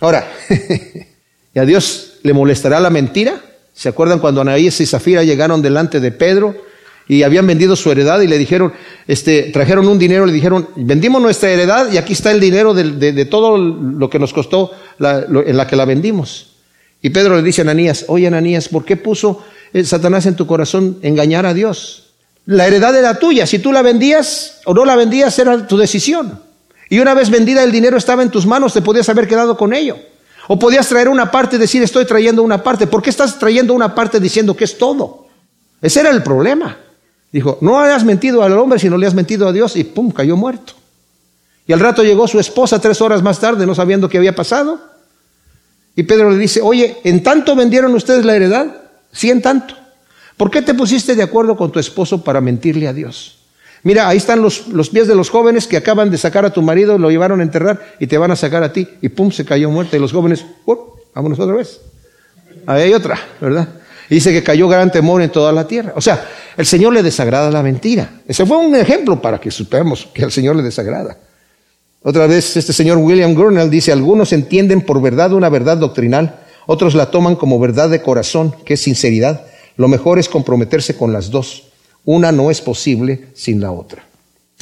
[0.00, 0.30] Ahora,
[1.54, 3.42] ¿y a Dios le molestará la mentira?
[3.74, 6.67] ¿Se acuerdan cuando Anaías y Zafira llegaron delante de Pedro
[7.08, 8.72] y habían vendido su heredad y le dijeron,
[9.06, 13.24] este, trajeron un dinero, le dijeron, vendimos nuestra heredad y aquí está el dinero de,
[13.24, 16.50] todo lo que nos costó en la que la vendimos.
[17.00, 19.42] Y Pedro le dice a Ananías, oye Ananías, ¿por qué puso
[19.84, 22.10] Satanás en tu corazón engañar a Dios?
[22.44, 26.40] La heredad era tuya, si tú la vendías o no la vendías era tu decisión.
[26.90, 29.72] Y una vez vendida el dinero estaba en tus manos, te podías haber quedado con
[29.72, 29.96] ello.
[30.46, 32.86] O podías traer una parte y decir, estoy trayendo una parte.
[32.86, 35.26] ¿Por qué estás trayendo una parte diciendo que es todo?
[35.82, 36.78] Ese era el problema.
[37.32, 40.36] Dijo, no hayas mentido al hombre, sino le has mentido a Dios y pum, cayó
[40.36, 40.74] muerto.
[41.66, 44.80] Y al rato llegó su esposa tres horas más tarde, no sabiendo qué había pasado.
[45.94, 48.74] Y Pedro le dice, oye, ¿en tanto vendieron ustedes la heredad?
[49.12, 49.74] Sí, en tanto.
[50.36, 53.38] ¿Por qué te pusiste de acuerdo con tu esposo para mentirle a Dios?
[53.82, 56.62] Mira, ahí están los, los pies de los jóvenes que acaban de sacar a tu
[56.62, 58.88] marido, lo llevaron a enterrar y te van a sacar a ti.
[59.02, 59.96] Y pum, se cayó muerto.
[59.96, 60.44] Y los jóvenes,
[61.14, 61.80] vámonos otra vez.
[62.66, 63.68] Ahí hay otra, ¿verdad?
[64.08, 65.92] Y dice que cayó gran temor en toda la tierra.
[65.96, 66.26] O sea,
[66.58, 68.20] el Señor le desagrada la mentira.
[68.26, 71.16] Ese fue un ejemplo para que supemos que al Señor le desagrada.
[72.02, 76.96] Otra vez, este señor William Gurnall dice, algunos entienden por verdad una verdad doctrinal, otros
[76.96, 79.46] la toman como verdad de corazón, que es sinceridad.
[79.76, 81.68] Lo mejor es comprometerse con las dos.
[82.04, 84.04] Una no es posible sin la otra.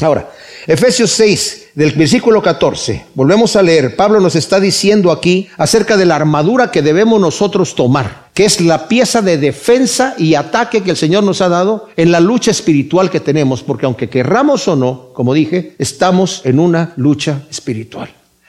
[0.02, 0.30] Ahora,
[0.66, 6.07] Efesios 6, del versículo 14, volvemos a leer, Pablo nos está diciendo aquí acerca de
[6.07, 10.93] la armadura que debemos nosotros tomar, que es la pieza de defensa y ataque que
[10.93, 14.75] el Señor nos ha dado en la lucha espiritual que tenemos, porque aunque querramos o
[14.75, 18.09] no, como dije, estamos en una lucha espiritual.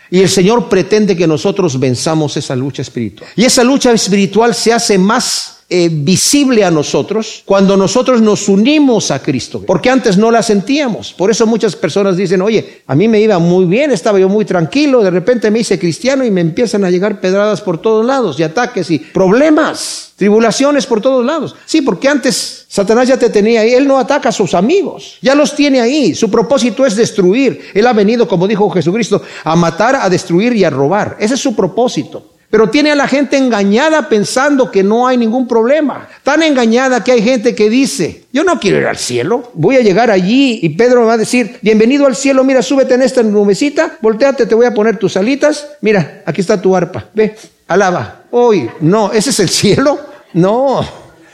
[0.09, 3.29] Y el Señor pretende que nosotros venzamos esa lucha espiritual.
[3.35, 9.11] Y esa lucha espiritual se hace más eh, visible a nosotros cuando nosotros nos unimos
[9.11, 11.11] a Cristo, porque antes no la sentíamos.
[11.11, 14.45] Por eso muchas personas dicen, oye, a mí me iba muy bien, estaba yo muy
[14.45, 18.39] tranquilo, de repente me hice cristiano y me empiezan a llegar pedradas por todos lados
[18.39, 21.53] y ataques y problemas, tribulaciones por todos lados.
[21.65, 25.35] Sí, porque antes Satanás ya te tenía ahí, él no ataca a sus amigos, ya
[25.35, 27.71] los tiene ahí, su propósito es destruir.
[27.73, 31.17] Él ha venido, como dijo Jesucristo, a matar, a destruir y a robar.
[31.19, 32.36] Ese es su propósito.
[32.49, 36.07] Pero tiene a la gente engañada pensando que no hay ningún problema.
[36.23, 39.81] Tan engañada que hay gente que dice, yo no quiero ir al cielo, voy a
[39.81, 43.21] llegar allí y Pedro me va a decir, bienvenido al cielo, mira, súbete en esta
[43.21, 47.35] nubecita, volteate, te voy a poner tus alitas, mira, aquí está tu arpa, ve,
[47.67, 48.23] alaba.
[48.31, 49.99] Hoy, no, ¿ese es el cielo?
[50.33, 50.87] No,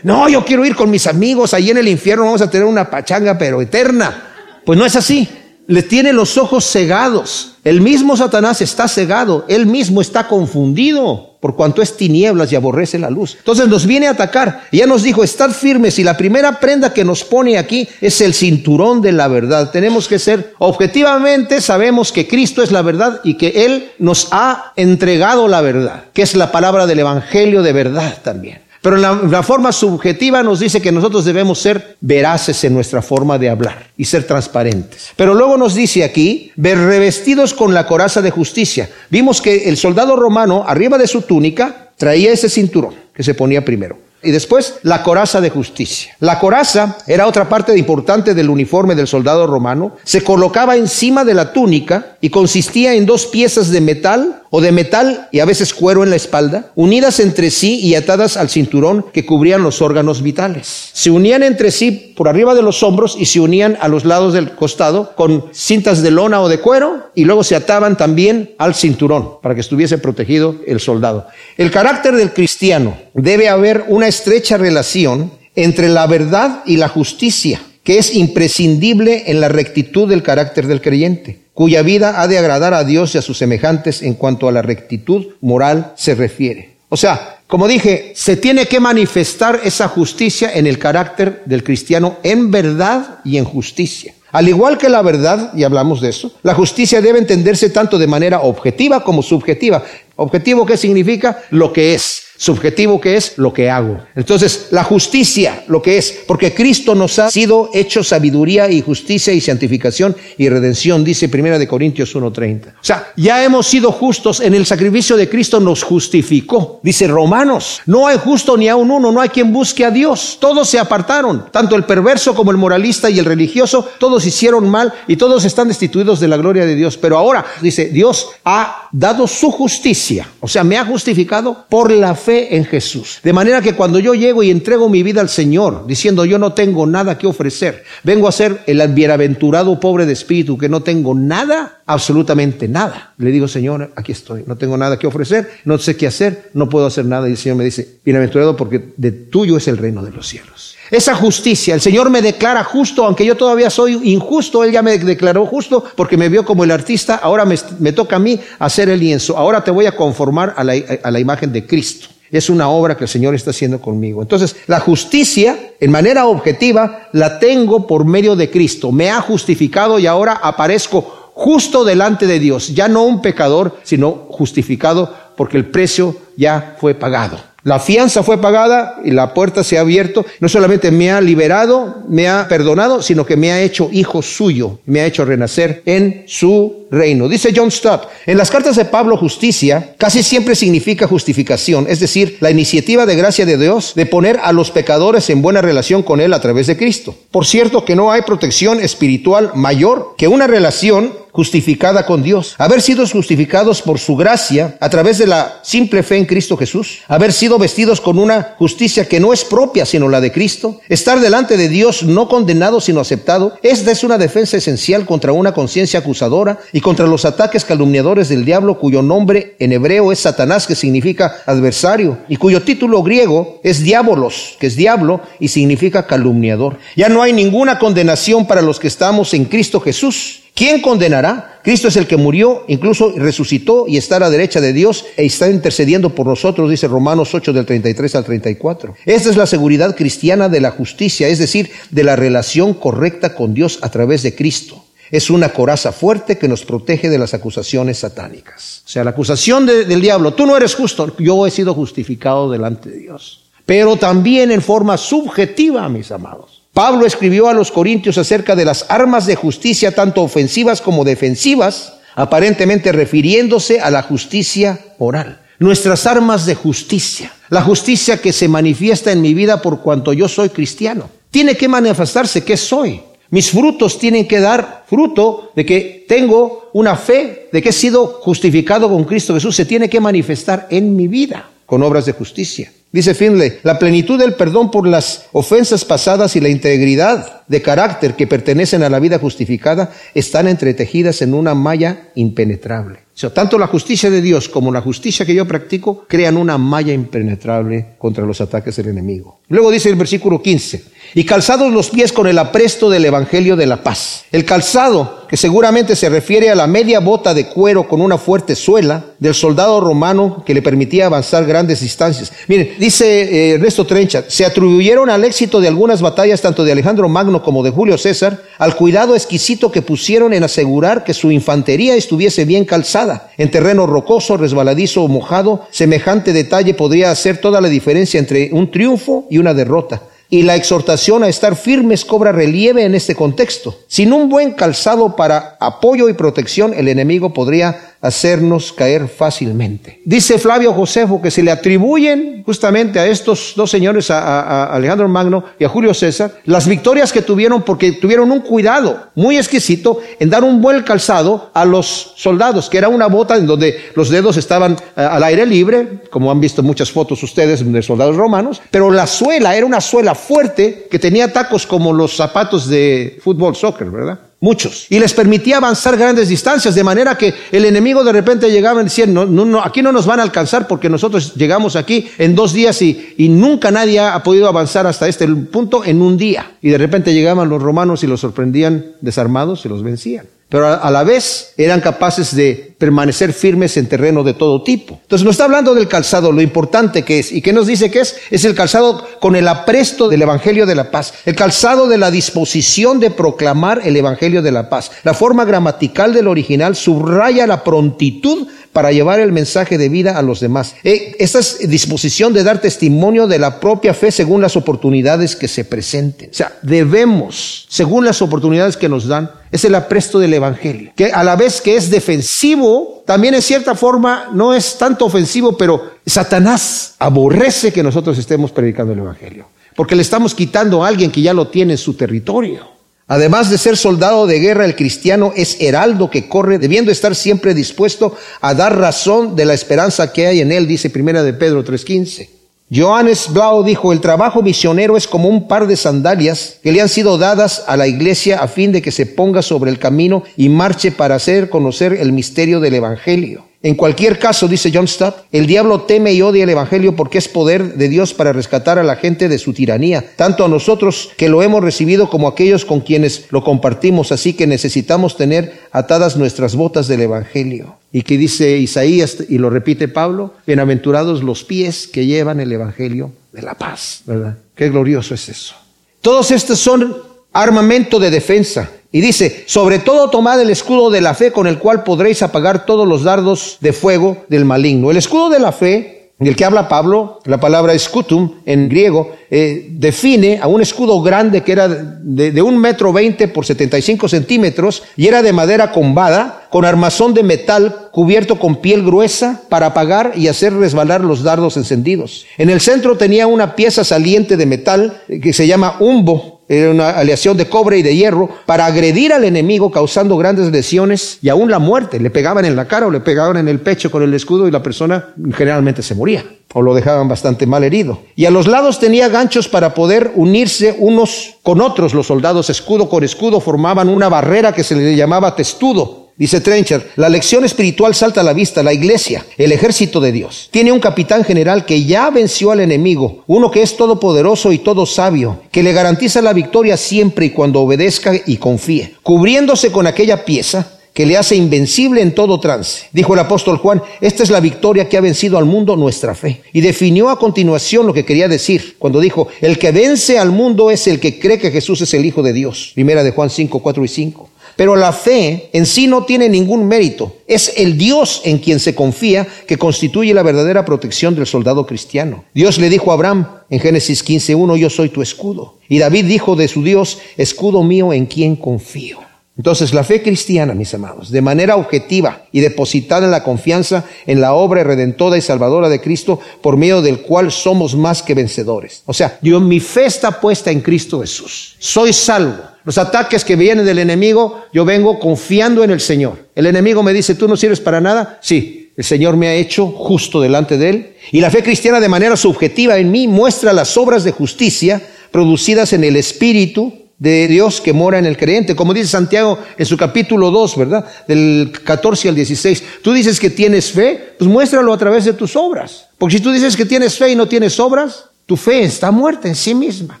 [0.02, 2.90] no, yo quiero ir con mis amigos, allí en el infierno vamos a tener una
[2.90, 4.24] pachanga, pero eterna.
[4.62, 5.26] Pues no es así
[5.68, 7.52] le tiene los ojos cegados.
[7.62, 12.98] El mismo Satanás está cegado, él mismo está confundido por cuanto es tinieblas y aborrece
[12.98, 13.36] la luz.
[13.38, 14.62] Entonces nos viene a atacar.
[14.72, 18.32] Ya nos dijo, estad firmes y la primera prenda que nos pone aquí es el
[18.32, 19.70] cinturón de la verdad.
[19.70, 24.72] Tenemos que ser objetivamente, sabemos que Cristo es la verdad y que Él nos ha
[24.74, 28.67] entregado la verdad, que es la palabra del Evangelio de verdad también.
[28.82, 33.38] Pero en la, forma subjetiva nos dice que nosotros debemos ser veraces en nuestra forma
[33.38, 35.10] de hablar y ser transparentes.
[35.16, 38.88] Pero luego nos dice aquí, revestidos con la coraza de justicia.
[39.10, 43.64] Vimos que el soldado romano, arriba de su túnica, traía ese cinturón que se ponía
[43.64, 44.08] primero.
[44.20, 46.16] Y después la coraza de justicia.
[46.18, 49.96] La coraza era otra parte importante del uniforme del soldado romano.
[50.02, 54.72] Se colocaba encima de la túnica y consistía en dos piezas de metal o de
[54.72, 59.04] metal y a veces cuero en la espalda, unidas entre sí y atadas al cinturón
[59.12, 60.90] que cubrían los órganos vitales.
[60.92, 64.32] Se unían entre sí por arriba de los hombros y se unían a los lados
[64.32, 68.74] del costado con cintas de lona o de cuero y luego se ataban también al
[68.74, 71.26] cinturón para que estuviese protegido el soldado.
[71.56, 77.60] El carácter del cristiano debe haber una estrecha relación entre la verdad y la justicia
[77.82, 82.72] que es imprescindible en la rectitud del carácter del creyente cuya vida ha de agradar
[82.72, 86.76] a Dios y a sus semejantes en cuanto a la rectitud moral se refiere.
[86.88, 92.18] O sea, como dije, se tiene que manifestar esa justicia en el carácter del cristiano
[92.22, 94.14] en verdad y en justicia.
[94.30, 98.06] Al igual que la verdad, y hablamos de eso, la justicia debe entenderse tanto de
[98.06, 99.82] manera objetiva como subjetiva.
[100.14, 101.42] Objetivo, ¿qué significa?
[101.50, 104.00] Lo que es subjetivo que es lo que hago.
[104.14, 109.32] Entonces, la justicia, lo que es, porque Cristo nos ha sido hecho sabiduría y justicia
[109.32, 112.68] y santificación y redención, dice Primera de Corintios 1:30.
[112.68, 116.78] O sea, ya hemos sido justos en el sacrificio de Cristo nos justificó.
[116.82, 120.38] Dice Romanos, no hay justo ni aun uno, no hay quien busque a Dios.
[120.40, 124.94] Todos se apartaron, tanto el perverso como el moralista y el religioso, todos hicieron mal
[125.08, 126.96] y todos están destituidos de la gloria de Dios.
[126.96, 132.14] Pero ahora dice, Dios ha dado su justicia, o sea, me ha justificado por la
[132.14, 133.20] fe en Jesús.
[133.22, 136.52] De manera que cuando yo llego y entrego mi vida al Señor, diciendo yo no
[136.52, 141.14] tengo nada que ofrecer, vengo a ser el bienaventurado pobre de espíritu, que no tengo
[141.14, 143.14] nada, absolutamente nada.
[143.18, 146.68] Le digo, Señor, aquí estoy, no tengo nada que ofrecer, no sé qué hacer, no
[146.68, 147.28] puedo hacer nada.
[147.28, 150.76] Y el Señor me dice, bienaventurado porque de tuyo es el reino de los cielos.
[150.90, 154.98] Esa justicia, el Señor me declara justo, aunque yo todavía soy injusto, Él ya me
[154.98, 159.00] declaró justo porque me vio como el artista, ahora me, toca a mí hacer el
[159.00, 160.64] lienzo, ahora te voy a conformar a
[161.10, 162.08] la imagen de Cristo.
[162.30, 164.20] Es una obra que el Señor está haciendo conmigo.
[164.22, 168.92] Entonces, la justicia, en manera objetiva, la tengo por medio de Cristo.
[168.92, 172.74] Me ha justificado y ahora aparezco justo delante de Dios.
[172.74, 177.47] Ya no un pecador, sino justificado porque el precio ya fue pagado.
[177.64, 180.24] La fianza fue pagada y la puerta se ha abierto.
[180.38, 184.78] No solamente me ha liberado, me ha perdonado, sino que me ha hecho hijo suyo,
[184.86, 187.28] me ha hecho renacer en su reino.
[187.28, 192.36] Dice John Stott, en las cartas de Pablo justicia casi siempre significa justificación, es decir,
[192.40, 196.20] la iniciativa de gracia de Dios de poner a los pecadores en buena relación con
[196.20, 197.14] Él a través de Cristo.
[197.30, 202.82] Por cierto que no hay protección espiritual mayor que una relación justificada con Dios, haber
[202.82, 207.32] sido justificados por su gracia a través de la simple fe en Cristo Jesús, haber
[207.32, 211.56] sido vestidos con una justicia que no es propia sino la de Cristo, estar delante
[211.56, 216.58] de Dios no condenado sino aceptado, esta es una defensa esencial contra una conciencia acusadora
[216.72, 221.42] y contra los ataques calumniadores del diablo cuyo nombre en hebreo es Satanás, que significa
[221.46, 226.78] adversario, y cuyo título griego es diabolos, que es diablo y significa calumniador.
[226.96, 230.42] Ya no hay ninguna condenación para los que estamos en Cristo Jesús.
[230.58, 231.60] ¿Quién condenará?
[231.62, 235.24] Cristo es el que murió, incluso resucitó y está a la derecha de Dios e
[235.24, 238.96] está intercediendo por nosotros, dice Romanos 8 del 33 al 34.
[239.04, 243.54] Esta es la seguridad cristiana de la justicia, es decir, de la relación correcta con
[243.54, 247.98] Dios a través de Cristo es una coraza fuerte que nos protege de las acusaciones
[247.98, 248.82] satánicas.
[248.84, 252.90] O sea, la acusación del diablo, tú no eres justo, yo he sido justificado delante
[252.90, 253.44] de Dios.
[253.64, 256.57] pero también en forma subjetiva, mis amados.
[256.78, 261.94] Pablo escribió a los corintios acerca de las armas de justicia, tanto ofensivas como defensivas,
[262.14, 265.40] aparentemente refiriéndose a la justicia oral.
[265.58, 270.28] Nuestras armas de justicia, la justicia que se manifiesta en mi vida por cuanto yo
[270.28, 271.10] soy cristiano.
[271.32, 273.00] Tiene que manifestarse que soy.
[273.30, 278.20] Mis frutos tienen que dar fruto de que tengo una fe, de que he sido
[278.22, 279.56] justificado con Cristo Jesús.
[279.56, 282.70] Se tiene que manifestar en mi vida con obras de justicia.
[282.98, 288.16] Dice Finley, la plenitud del perdón por las ofensas pasadas y la integridad de carácter
[288.16, 292.98] que pertenecen a la vida justificada están entretejidas en una malla impenetrable.
[293.32, 297.94] Tanto la justicia de Dios como la justicia que yo practico crean una malla impenetrable
[297.98, 299.42] contra los ataques del enemigo.
[299.46, 300.82] Luego dice el versículo 15,
[301.14, 304.24] y calzados los pies con el apresto del Evangelio de la paz.
[304.32, 308.56] El calzado, que seguramente se refiere a la media bota de cuero con una fuerte
[308.56, 312.32] suela del soldado romano que le permitía avanzar grandes distancias.
[312.46, 317.08] Miren, dice eh, Ernesto Trencha, se atribuyeron al éxito de algunas batallas tanto de Alejandro
[317.08, 321.94] Magno como de Julio César al cuidado exquisito que pusieron en asegurar que su infantería
[321.94, 323.30] estuviese bien calzada.
[323.36, 328.70] En terreno rocoso, resbaladizo o mojado, semejante detalle podría hacer toda la diferencia entre un
[328.70, 330.02] triunfo y una derrota.
[330.30, 333.78] Y la exhortación a estar firmes cobra relieve en este contexto.
[333.88, 340.00] Sin un buen calzado para apoyo y protección, el enemigo podría hacernos caer fácilmente.
[340.04, 345.44] Dice Flavio Josefo que se le atribuyen justamente a estos dos señores, a, Alejandro Magno
[345.58, 350.30] y a Julio César, las victorias que tuvieron porque tuvieron un cuidado muy exquisito en
[350.30, 354.36] dar un buen calzado a los soldados, que era una bota en donde los dedos
[354.36, 358.90] estaban eh, al aire libre, como han visto muchas fotos ustedes de soldados romanos, pero
[358.90, 363.90] la suela era una suela fuerte que tenía tacos como los zapatos de fútbol, soccer,
[363.90, 364.20] ¿verdad?
[364.40, 368.80] Muchos, y les permitía avanzar grandes distancias, de manera que el enemigo de repente llegaba
[368.80, 372.34] y decía, no, no, aquí no nos van a alcanzar porque nosotros llegamos aquí en
[372.34, 376.52] dos días y, y nunca nadie ha podido avanzar hasta este punto en un día.
[376.62, 380.90] Y de repente llegaban los romanos y los sorprendían desarmados y los vencían pero a
[380.90, 384.98] la vez eran capaces de permanecer firmes en terreno de todo tipo.
[385.02, 387.32] Entonces nos está hablando del calzado, lo importante que es.
[387.32, 388.16] ¿Y qué nos dice que es?
[388.30, 392.10] Es el calzado con el apresto del Evangelio de la Paz, el calzado de la
[392.10, 394.92] disposición de proclamar el Evangelio de la Paz.
[395.02, 400.22] La forma gramatical del original subraya la prontitud para llevar el mensaje de vida a
[400.22, 400.76] los demás.
[400.84, 405.48] Eh, esta es disposición de dar testimonio de la propia fe según las oportunidades que
[405.48, 406.30] se presenten.
[406.30, 411.06] O sea, debemos, según las oportunidades que nos dan, es el apresto del Evangelio, que
[411.06, 412.67] a la vez que es defensivo,
[413.04, 418.92] también en cierta forma no es tanto ofensivo, pero Satanás aborrece que nosotros estemos predicando
[418.92, 422.78] el Evangelio, porque le estamos quitando a alguien que ya lo tiene en su territorio.
[423.06, 427.54] Además de ser soldado de guerra, el cristiano es heraldo que corre, debiendo estar siempre
[427.54, 431.64] dispuesto a dar razón de la esperanza que hay en él, dice Primera de Pedro
[431.64, 432.37] 3.15.
[432.70, 436.90] Johannes Blau dijo, el trabajo misionero es como un par de sandalias que le han
[436.90, 440.50] sido dadas a la iglesia a fin de que se ponga sobre el camino y
[440.50, 443.47] marche para hacer conocer el misterio del Evangelio.
[443.60, 447.26] En cualquier caso, dice John Stott, el diablo teme y odia el Evangelio porque es
[447.26, 451.28] poder de Dios para rescatar a la gente de su tiranía, tanto a nosotros que
[451.28, 454.12] lo hemos recibido como a aquellos con quienes lo compartimos.
[454.12, 457.76] Así que necesitamos tener atadas nuestras botas del Evangelio.
[457.90, 463.10] Y que dice Isaías, y lo repite Pablo, bienaventurados los pies que llevan el Evangelio
[463.32, 464.38] de la paz, ¿verdad?
[464.54, 465.54] Qué glorioso es eso.
[466.00, 466.96] Todos estos son
[467.32, 468.70] armamento de defensa.
[468.90, 472.64] Y dice, sobre todo tomad el escudo de la fe con el cual podréis apagar
[472.64, 474.90] todos los dardos de fuego del maligno.
[474.90, 479.68] El escudo de la fe, del que habla Pablo, la palabra escutum en griego, eh,
[479.72, 485.06] define a un escudo grande que era de, un metro veinte por 75 centímetros y
[485.06, 490.28] era de madera combada, con armazón de metal cubierto con piel gruesa para apagar y
[490.28, 492.24] hacer resbalar los dardos encendidos.
[492.38, 496.90] En el centro tenía una pieza saliente de metal que se llama umbo, era una
[496.90, 501.50] aleación de cobre y de hierro, para agredir al enemigo causando grandes lesiones y aún
[501.50, 502.00] la muerte.
[502.00, 504.50] Le pegaban en la cara o le pegaban en el pecho con el escudo y
[504.50, 508.00] la persona generalmente se moría o lo dejaban bastante mal herido.
[508.16, 511.92] Y a los lados tenía ganchos para poder unirse unos con otros.
[511.94, 516.07] Los soldados escudo con escudo formaban una barrera que se le llamaba testudo.
[516.18, 520.48] Dice Trencher, la lección espiritual salta a la vista, la iglesia, el ejército de Dios.
[520.50, 524.84] Tiene un capitán general que ya venció al enemigo, uno que es todopoderoso y todo
[524.84, 528.94] sabio, que le garantiza la victoria siempre y cuando obedezca y confíe.
[529.04, 532.86] Cubriéndose con aquella pieza, que le hace invencible en todo trance.
[532.90, 536.42] Dijo el apóstol Juan, esta es la victoria que ha vencido al mundo, nuestra fe.
[536.52, 540.72] Y definió a continuación lo que quería decir cuando dijo, el que vence al mundo
[540.72, 542.72] es el que cree que Jesús es el Hijo de Dios.
[542.74, 544.30] Primera de Juan 5, 4 y 5.
[544.58, 547.14] Pero la fe en sí no tiene ningún mérito.
[547.28, 552.24] Es el Dios en quien se confía que constituye la verdadera protección del soldado cristiano.
[552.34, 555.58] Dios le dijo a Abraham en Génesis 15.1, yo soy tu escudo.
[555.68, 559.07] Y David dijo de su Dios, escudo mío en quien confío.
[559.38, 564.20] Entonces, la fe cristiana, mis amados, de manera objetiva y depositada en la confianza en
[564.20, 568.82] la obra redentora y salvadora de Cristo, por medio del cual somos más que vencedores.
[568.84, 571.54] O sea, yo, mi fe está puesta en Cristo Jesús.
[571.60, 572.42] Soy salvo.
[572.64, 576.26] Los ataques que vienen del enemigo, yo vengo confiando en el Señor.
[576.34, 578.18] El enemigo me dice, tú no sirves para nada.
[578.20, 580.94] Sí, el Señor me ha hecho justo delante de Él.
[581.12, 584.82] Y la fe cristiana de manera subjetiva en mí muestra las obras de justicia
[585.12, 588.56] producidas en el Espíritu de Dios que mora en el creyente.
[588.56, 590.84] Como dice Santiago en su capítulo 2, ¿verdad?
[591.06, 592.64] Del 14 al 16.
[592.82, 595.88] Tú dices que tienes fe, pues muéstralo a través de tus obras.
[595.96, 599.28] Porque si tú dices que tienes fe y no tienes obras, tu fe está muerta
[599.28, 600.00] en sí misma.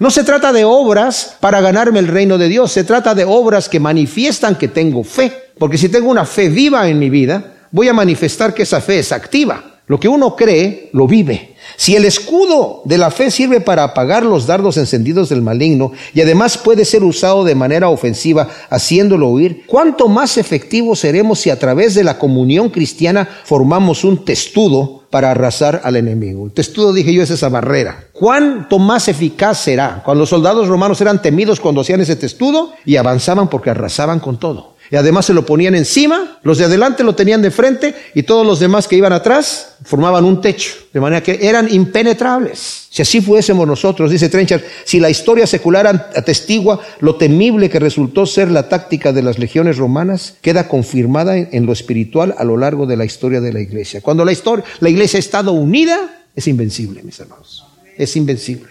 [0.00, 3.68] No se trata de obras para ganarme el reino de Dios, se trata de obras
[3.68, 5.32] que manifiestan que tengo fe.
[5.58, 8.98] Porque si tengo una fe viva en mi vida, voy a manifestar que esa fe
[8.98, 9.78] es activa.
[9.86, 11.53] Lo que uno cree, lo vive.
[11.76, 16.20] Si el escudo de la fe sirve para apagar los dardos encendidos del maligno y
[16.20, 21.58] además puede ser usado de manera ofensiva haciéndolo huir, ¿cuánto más efectivos seremos si a
[21.58, 26.46] través de la comunión cristiana formamos un testudo para arrasar al enemigo?
[26.46, 28.04] El testudo, dije yo, es esa barrera.
[28.12, 30.02] ¿Cuánto más eficaz será?
[30.04, 34.38] Cuando los soldados romanos eran temidos cuando hacían ese testudo y avanzaban porque arrasaban con
[34.38, 38.22] todo y además se lo ponían encima, los de adelante lo tenían de frente y
[38.22, 42.86] todos los demás que iban atrás formaban un techo, de manera que eran impenetrables.
[42.90, 48.26] Si así fuésemos nosotros, dice Trenchard, si la historia secular atestigua lo temible que resultó
[48.26, 52.86] ser la táctica de las legiones romanas, queda confirmada en lo espiritual a lo largo
[52.86, 54.00] de la historia de la iglesia.
[54.00, 57.64] Cuando la historia, la iglesia ha estado unida, es invencible, mis hermanos.
[57.96, 58.68] Es invencible.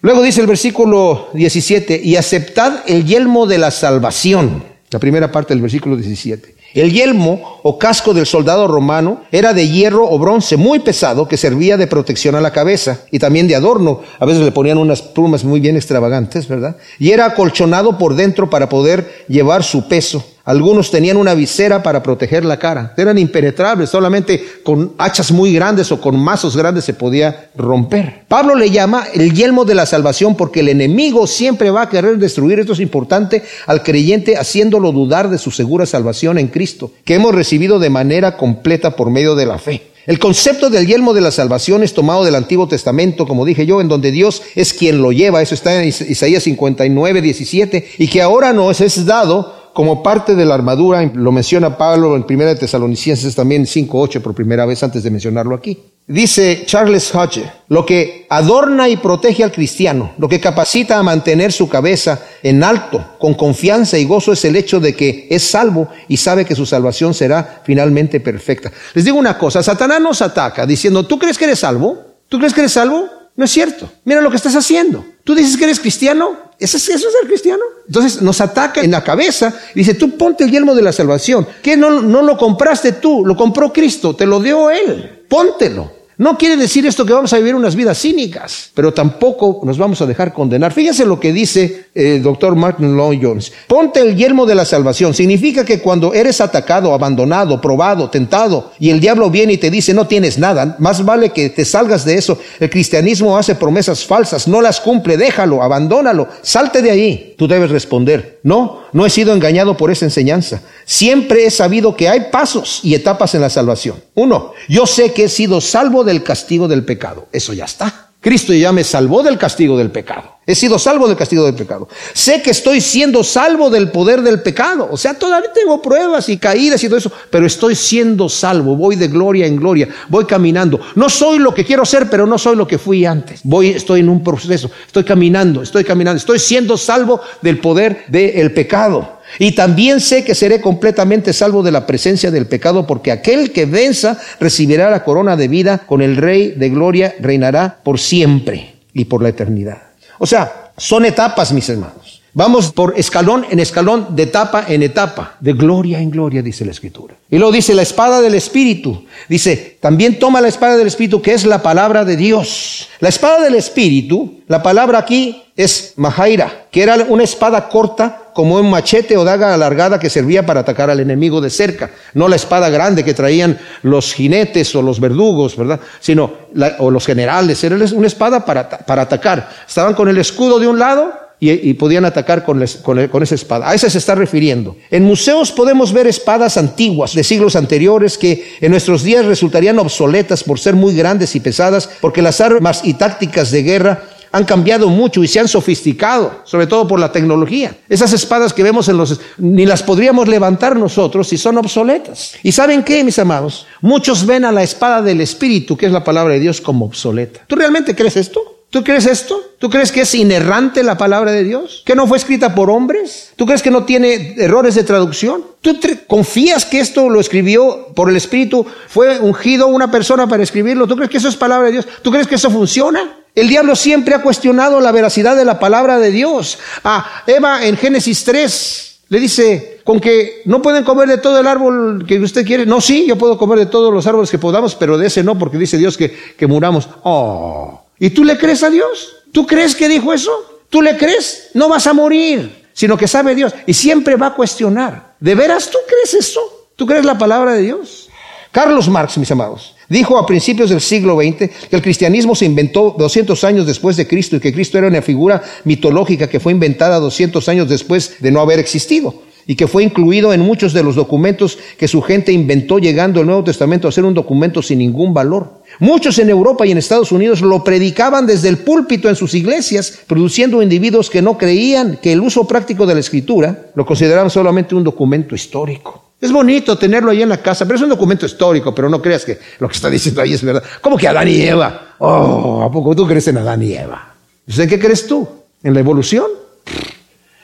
[0.00, 5.54] Luego dice el versículo 17, y aceptad el yelmo de la salvación la primera parte
[5.54, 6.56] del versículo 17.
[6.74, 11.36] El yelmo o casco del soldado romano era de hierro o bronce muy pesado que
[11.36, 14.02] servía de protección a la cabeza y también de adorno.
[14.18, 16.76] A veces le ponían unas plumas muy bien extravagantes, ¿verdad?
[16.98, 20.24] Y era acolchonado por dentro para poder llevar su peso.
[20.48, 22.94] Algunos tenían una visera para proteger la cara.
[22.96, 28.22] Eran impenetrables, solamente con hachas muy grandes o con mazos grandes se podía romper.
[28.28, 32.16] Pablo le llama el yelmo de la salvación porque el enemigo siempre va a querer
[32.16, 37.16] destruir, esto es importante, al creyente haciéndolo dudar de su segura salvación en Cristo, que
[37.16, 39.82] hemos recibido de manera completa por medio de la fe.
[40.06, 43.82] El concepto del yelmo de la salvación es tomado del Antiguo Testamento, como dije yo,
[43.82, 45.42] en donde Dios es quien lo lleva.
[45.42, 50.44] Eso está en Isaías 59, 17, y que ahora nos es dado como parte de
[50.44, 55.10] la armadura, lo menciona Pablo en 1 Tesalonicenses también 5.8 por primera vez antes de
[55.10, 55.78] mencionarlo aquí.
[56.06, 61.52] Dice Charles Hodge, lo que adorna y protege al cristiano, lo que capacita a mantener
[61.52, 65.86] su cabeza en alto, con confianza y gozo, es el hecho de que es salvo
[66.08, 68.72] y sabe que su salvación será finalmente perfecta.
[68.94, 71.98] Les digo una cosa, Satanás nos ataca diciendo, ¿tú crees que eres salvo?
[72.28, 73.17] ¿Tú crees que eres salvo?
[73.38, 73.88] No es cierto.
[74.04, 75.04] Mira lo que estás haciendo.
[75.22, 77.62] Tú dices que eres cristiano, ¿Eso es, ¿Eso ser cristiano?
[77.86, 81.46] Entonces nos ataca en la cabeza y dice, tú ponte el yelmo de la salvación.
[81.62, 83.24] ¿Qué no, no lo compraste tú?
[83.24, 85.24] Lo compró Cristo, te lo dio Él.
[85.28, 85.97] Póntelo.
[86.18, 90.02] No quiere decir esto que vamos a vivir unas vidas cínicas, pero tampoco nos vamos
[90.02, 90.72] a dejar condenar.
[90.72, 93.52] Fíjense lo que dice el doctor Martin Lloyd Jones.
[93.68, 95.14] Ponte el yelmo de la salvación.
[95.14, 99.94] Significa que cuando eres atacado, abandonado, probado, tentado, y el diablo viene y te dice
[99.94, 102.36] no tienes nada, más vale que te salgas de eso.
[102.58, 107.34] El cristianismo hace promesas falsas, no las cumple, déjalo, abandónalo, salte de ahí.
[107.38, 110.62] Tú debes responder, no, no he sido engañado por esa enseñanza.
[110.84, 114.02] Siempre he sabido que hay pasos y etapas en la salvación.
[114.16, 117.28] Uno, yo sé que he sido salvo del castigo del pecado.
[117.30, 118.08] Eso ya está.
[118.20, 120.38] Cristo ya me salvó del castigo del pecado.
[120.44, 121.88] He sido salvo del castigo del pecado.
[122.14, 124.88] Sé que estoy siendo salvo del poder del pecado.
[124.90, 128.74] O sea, todavía tengo pruebas y caídas y todo eso, pero estoy siendo salvo.
[128.74, 129.88] Voy de gloria en gloria.
[130.08, 130.80] Voy caminando.
[130.96, 133.40] No soy lo que quiero ser, pero no soy lo que fui antes.
[133.44, 134.68] Voy, estoy en un proceso.
[134.84, 136.18] Estoy caminando, estoy caminando.
[136.18, 139.17] Estoy siendo salvo del poder del pecado.
[139.38, 143.66] Y también sé que seré completamente salvo de la presencia del pecado, porque aquel que
[143.66, 149.04] venza recibirá la corona de vida con el Rey de Gloria, reinará por siempre y
[149.04, 149.82] por la eternidad.
[150.18, 152.18] O sea, son etapas, mis hermanos.
[152.34, 156.70] Vamos por escalón en escalón, de etapa en etapa, de gloria en gloria, dice la
[156.70, 157.16] Escritura.
[157.30, 159.06] Y luego dice la espada del Espíritu.
[159.28, 162.88] Dice, también toma la espada del Espíritu, que es la palabra de Dios.
[163.00, 168.54] La espada del Espíritu, la palabra aquí es Mahaira, que era una espada corta como
[168.54, 171.90] un machete o daga alargada que servía para atacar al enemigo de cerca.
[172.14, 175.80] No la espada grande que traían los jinetes o los verdugos, ¿verdad?
[175.98, 176.34] Sino,
[176.78, 177.64] o los generales.
[177.64, 179.50] Era una espada para, para atacar.
[179.66, 183.68] Estaban con el escudo de un lado y, podían atacar con, con, esa espada.
[183.68, 184.76] A esa se está refiriendo.
[184.92, 190.44] En museos podemos ver espadas antiguas de siglos anteriores que en nuestros días resultarían obsoletas
[190.44, 194.02] por ser muy grandes y pesadas, porque las armas y tácticas de guerra
[194.32, 197.76] han cambiado mucho y se han sofisticado, sobre todo por la tecnología.
[197.88, 199.20] Esas espadas que vemos en los...
[199.38, 202.34] ni las podríamos levantar nosotros si son obsoletas.
[202.42, 203.66] ¿Y saben qué, mis amados?
[203.80, 207.40] Muchos ven a la espada del Espíritu, que es la palabra de Dios, como obsoleta.
[207.46, 208.58] ¿Tú realmente crees esto?
[208.70, 209.40] ¿Tú crees esto?
[209.58, 211.82] ¿Tú crees que es inerrante la palabra de Dios?
[211.86, 213.32] ¿Que no fue escrita por hombres?
[213.34, 215.42] ¿Tú crees que no tiene errores de traducción?
[215.62, 218.66] ¿Tú confías que esto lo escribió por el Espíritu?
[218.88, 220.86] ¿Fue ungido una persona para escribirlo?
[220.86, 221.88] ¿Tú crees que eso es palabra de Dios?
[222.02, 223.17] ¿Tú crees que eso funciona?
[223.34, 226.58] El diablo siempre ha cuestionado la veracidad de la palabra de Dios.
[226.84, 231.46] A Eva en Génesis 3 le dice, con que no pueden comer de todo el
[231.46, 232.66] árbol que usted quiere.
[232.66, 235.38] No, sí, yo puedo comer de todos los árboles que podamos, pero de ese no,
[235.38, 236.88] porque dice Dios que, que muramos.
[237.04, 237.84] Oh.
[237.98, 239.16] ¿Y tú le crees a Dios?
[239.32, 240.30] ¿Tú crees que dijo eso?
[240.68, 241.50] ¿Tú le crees?
[241.54, 243.54] No vas a morir, sino que sabe Dios.
[243.66, 245.14] Y siempre va a cuestionar.
[245.20, 246.68] ¿De veras tú crees eso?
[246.76, 248.08] ¿Tú crees la palabra de Dios?
[248.52, 252.94] Carlos Marx, mis amados, dijo a principios del siglo XX que el cristianismo se inventó
[252.98, 256.98] 200 años después de Cristo y que Cristo era una figura mitológica que fue inventada
[256.98, 260.94] 200 años después de no haber existido y que fue incluido en muchos de los
[260.94, 265.14] documentos que su gente inventó llegando el Nuevo Testamento a ser un documento sin ningún
[265.14, 265.62] valor.
[265.80, 270.00] Muchos en Europa y en Estados Unidos lo predicaban desde el púlpito en sus iglesias,
[270.06, 274.74] produciendo individuos que no creían que el uso práctico de la escritura lo consideraban solamente
[274.74, 276.07] un documento histórico.
[276.20, 279.24] Es bonito tenerlo ahí en la casa, pero es un documento histórico, pero no creas
[279.24, 280.62] que lo que está diciendo ahí es verdad.
[280.80, 281.94] ¿Cómo que Adán y Eva?
[281.98, 284.14] Oh, ¿a poco tú crees en Adán y Eva?
[284.46, 285.28] ¿En qué crees tú?
[285.62, 286.26] ¿En la evolución?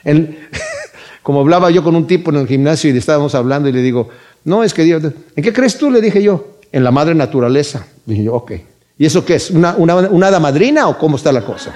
[1.23, 3.81] Como hablaba yo con un tipo en el gimnasio y le estábamos hablando y le
[3.81, 4.09] digo,
[4.43, 5.89] no, es que Dios, ¿en qué crees tú?
[5.89, 7.87] Le dije yo, en la madre naturaleza.
[8.05, 8.51] Dije yo, ok.
[8.97, 9.51] ¿Y eso qué es?
[9.51, 11.73] ¿Una, una, una hada madrina o cómo está la cosa?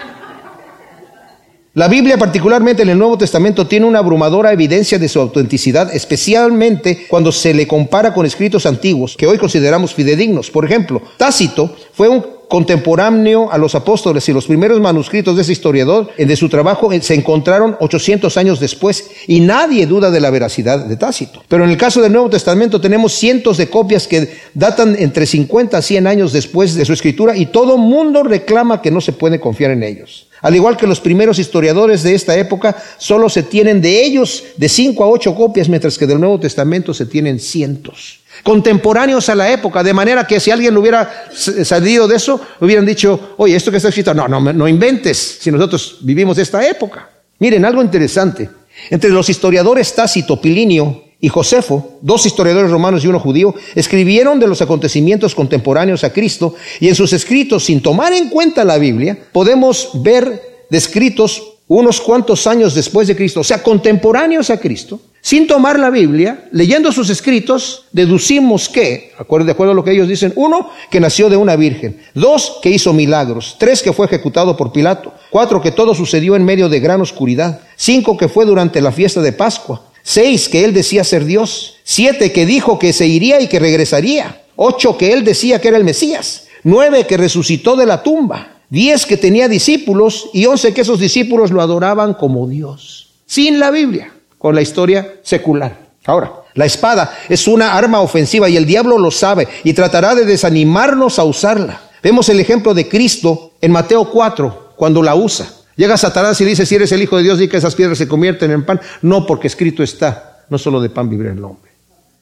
[1.80, 7.08] La Biblia, particularmente en el Nuevo Testamento, tiene una abrumadora evidencia de su autenticidad, especialmente
[7.08, 10.52] cuando se le compara con escritos antiguos que hoy consideramos fidedignos.
[10.52, 15.54] Por ejemplo, Tácito fue un contemporáneo a los apóstoles y los primeros manuscritos de ese
[15.54, 20.32] historiador, de su trabajo, eh, se encontraron 800 años después y nadie duda de la
[20.32, 21.44] veracidad de Tácito.
[21.48, 25.78] Pero en el caso del Nuevo Testamento tenemos cientos de copias que datan entre 50
[25.78, 29.40] a 100 años después de su escritura y todo mundo reclama que no se puede
[29.40, 30.29] confiar en ellos.
[30.42, 34.70] Al igual que los primeros historiadores de esta época, solo se tienen de ellos de
[34.70, 39.52] 5 a 8 copias, mientras que del Nuevo Testamento se tienen cientos contemporáneos a la
[39.52, 43.78] época, de manera que si alguien hubiera salido de eso, hubieran dicho, oye, esto que
[43.78, 47.10] está escrito, no, no, no inventes, si nosotros vivimos esta época.
[47.40, 48.50] Miren, algo interesante.
[48.90, 54.48] Entre los historiadores Tácito, Pilinio y Josefo, dos historiadores romanos y uno judío, escribieron de
[54.48, 59.18] los acontecimientos contemporáneos a Cristo y en sus escritos, sin tomar en cuenta la Biblia,
[59.34, 65.46] podemos ver descritos unos cuantos años después de Cristo, o sea, contemporáneos a Cristo, sin
[65.46, 70.32] tomar la Biblia, leyendo sus escritos, deducimos que, de acuerdo a lo que ellos dicen,
[70.36, 74.72] uno, que nació de una virgen, dos, que hizo milagros, tres, que fue ejecutado por
[74.72, 78.94] Pilato, cuatro, que todo sucedió en medio de gran oscuridad, cinco, que fue durante la
[78.94, 83.40] fiesta de Pascua, seis, que él decía ser Dios, siete, que dijo que se iría
[83.42, 87.86] y que regresaría, ocho, que él decía que era el Mesías, nueve, que resucitó de
[87.86, 93.12] la tumba, diez, que tenía discípulos y once, que esos discípulos lo adoraban como Dios,
[93.28, 95.78] sin la Biblia con la historia secular.
[96.08, 100.26] Ahora, la espada es una arma ofensiva y el diablo lo sabe y tratará de
[100.26, 101.82] desanimarnos a usarla.
[102.02, 105.48] Vemos el ejemplo de Cristo en Mateo 4, cuando la usa.
[105.80, 108.06] Llega Satanás y dice, si eres el Hijo de Dios, di que esas piedras se
[108.06, 108.82] convierten en pan.
[109.02, 111.72] No, porque escrito está, no solo de pan vivirá el hombre.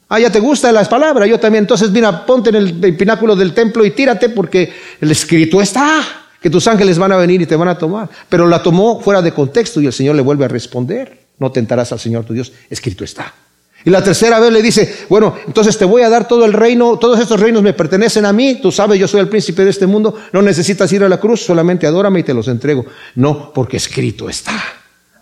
[0.10, 1.64] Ah, ya te gusta las palabras, yo también.
[1.64, 6.04] Entonces, mira, ponte en el pináculo del templo y tírate porque el escrito está,
[6.40, 8.08] que tus ángeles van a venir y te van a tomar.
[8.30, 11.26] Pero la tomó fuera de contexto y el Señor le vuelve a responder.
[11.40, 13.34] No tentarás al Señor tu Dios, escrito está.
[13.86, 16.98] Y la tercera vez le dice, bueno, entonces te voy a dar todo el reino,
[16.98, 19.88] todos estos reinos me pertenecen a mí, tú sabes, yo soy el príncipe de este
[19.88, 22.86] mundo, no necesitas ir a la cruz, solamente adórame y te los entrego.
[23.16, 24.62] No, porque escrito está.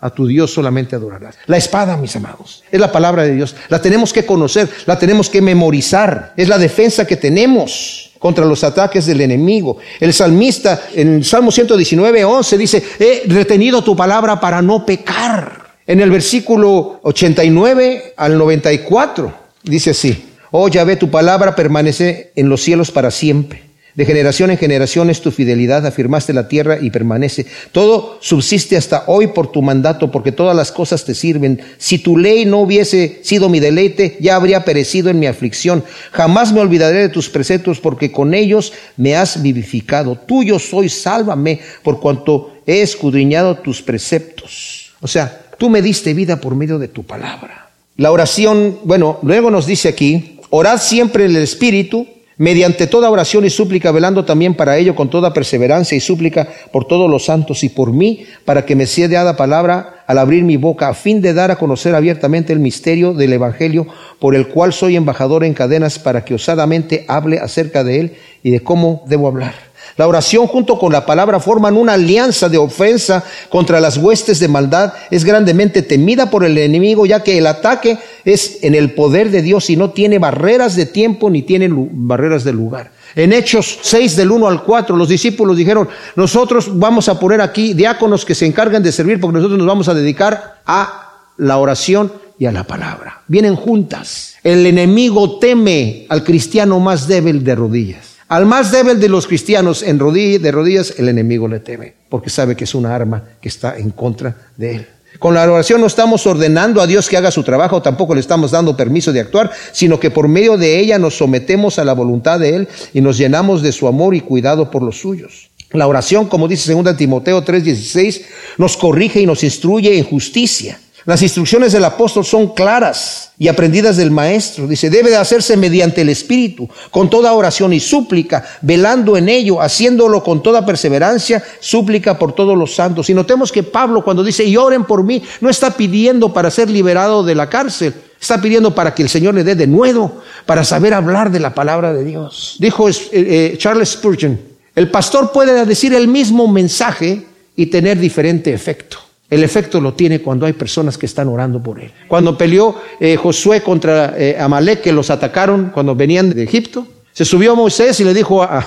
[0.00, 1.36] A tu Dios solamente adorarás.
[1.46, 3.56] La espada, mis amados, es la palabra de Dios.
[3.68, 6.34] La tenemos que conocer, la tenemos que memorizar.
[6.36, 9.78] Es la defensa que tenemos contra los ataques del enemigo.
[10.00, 15.65] El salmista en el Salmo 119, 11 dice, he retenido tu palabra para no pecar.
[15.88, 19.32] En el versículo 89 al 94
[19.62, 23.62] dice así, oh Yahvé, tu palabra permanece en los cielos para siempre.
[23.94, 27.46] De generación en generación es tu fidelidad, afirmaste la tierra y permanece.
[27.72, 31.62] Todo subsiste hasta hoy por tu mandato, porque todas las cosas te sirven.
[31.78, 35.82] Si tu ley no hubiese sido mi deleite, ya habría perecido en mi aflicción.
[36.12, 40.14] Jamás me olvidaré de tus preceptos, porque con ellos me has vivificado.
[40.14, 44.92] Tuyo soy, sálvame, por cuanto he escudriñado tus preceptos.
[45.00, 47.70] O sea, tú me diste vida por medio de tu palabra.
[47.96, 52.06] La oración, bueno, luego nos dice aquí, orad siempre en el Espíritu
[52.38, 56.86] mediante toda oración y súplica, velando también para ello con toda perseverancia y súplica por
[56.86, 60.58] todos los santos y por mí, para que me sea dada palabra al abrir mi
[60.58, 63.86] boca, a fin de dar a conocer abiertamente el misterio del Evangelio,
[64.18, 68.50] por el cual soy embajador en cadenas, para que osadamente hable acerca de él y
[68.50, 69.54] de cómo debo hablar
[69.96, 74.48] la oración junto con la palabra forman una alianza de ofensa contra las huestes de
[74.48, 74.92] maldad.
[75.10, 79.40] Es grandemente temida por el enemigo, ya que el ataque es en el poder de
[79.40, 82.92] Dios y no tiene barreras de tiempo ni tiene barreras de lugar.
[83.14, 87.72] En Hechos 6 del 1 al 4, los discípulos dijeron, nosotros vamos a poner aquí
[87.72, 92.12] diáconos que se encargan de servir porque nosotros nos vamos a dedicar a la oración
[92.38, 93.22] y a la palabra.
[93.28, 94.34] Vienen juntas.
[94.42, 98.05] El enemigo teme al cristiano más débil de rodillas.
[98.28, 102.28] Al más débil de los cristianos en rodillas, de rodillas, el enemigo le teme, porque
[102.28, 104.86] sabe que es una arma que está en contra de él.
[105.20, 108.50] Con la oración no estamos ordenando a Dios que haga su trabajo, tampoco le estamos
[108.50, 112.40] dando permiso de actuar, sino que por medio de ella nos sometemos a la voluntad
[112.40, 115.50] de Él y nos llenamos de su amor y cuidado por los suyos.
[115.70, 118.22] La oración, como dice 2 Timoteo 3:16,
[118.58, 123.96] nos corrige y nos instruye en justicia las instrucciones del apóstol son claras y aprendidas
[123.96, 124.66] del maestro.
[124.66, 129.62] Dice, debe de hacerse mediante el Espíritu, con toda oración y súplica, velando en ello,
[129.62, 133.08] haciéndolo con toda perseverancia, súplica por todos los santos.
[133.08, 136.68] Y notemos que Pablo cuando dice, y oren por mí, no está pidiendo para ser
[136.68, 140.64] liberado de la cárcel, está pidiendo para que el Señor le dé de nuevo, para
[140.64, 142.56] saber hablar de la palabra de Dios.
[142.58, 144.40] Dijo eh, eh, Charles Spurgeon,
[144.74, 149.05] el pastor puede decir el mismo mensaje y tener diferente efecto.
[149.28, 151.92] El efecto lo tiene cuando hay personas que están orando por él.
[152.06, 157.24] Cuando peleó eh, Josué contra eh, Amalek, que los atacaron cuando venían de Egipto, se
[157.24, 158.62] subió Moisés y le dijo a,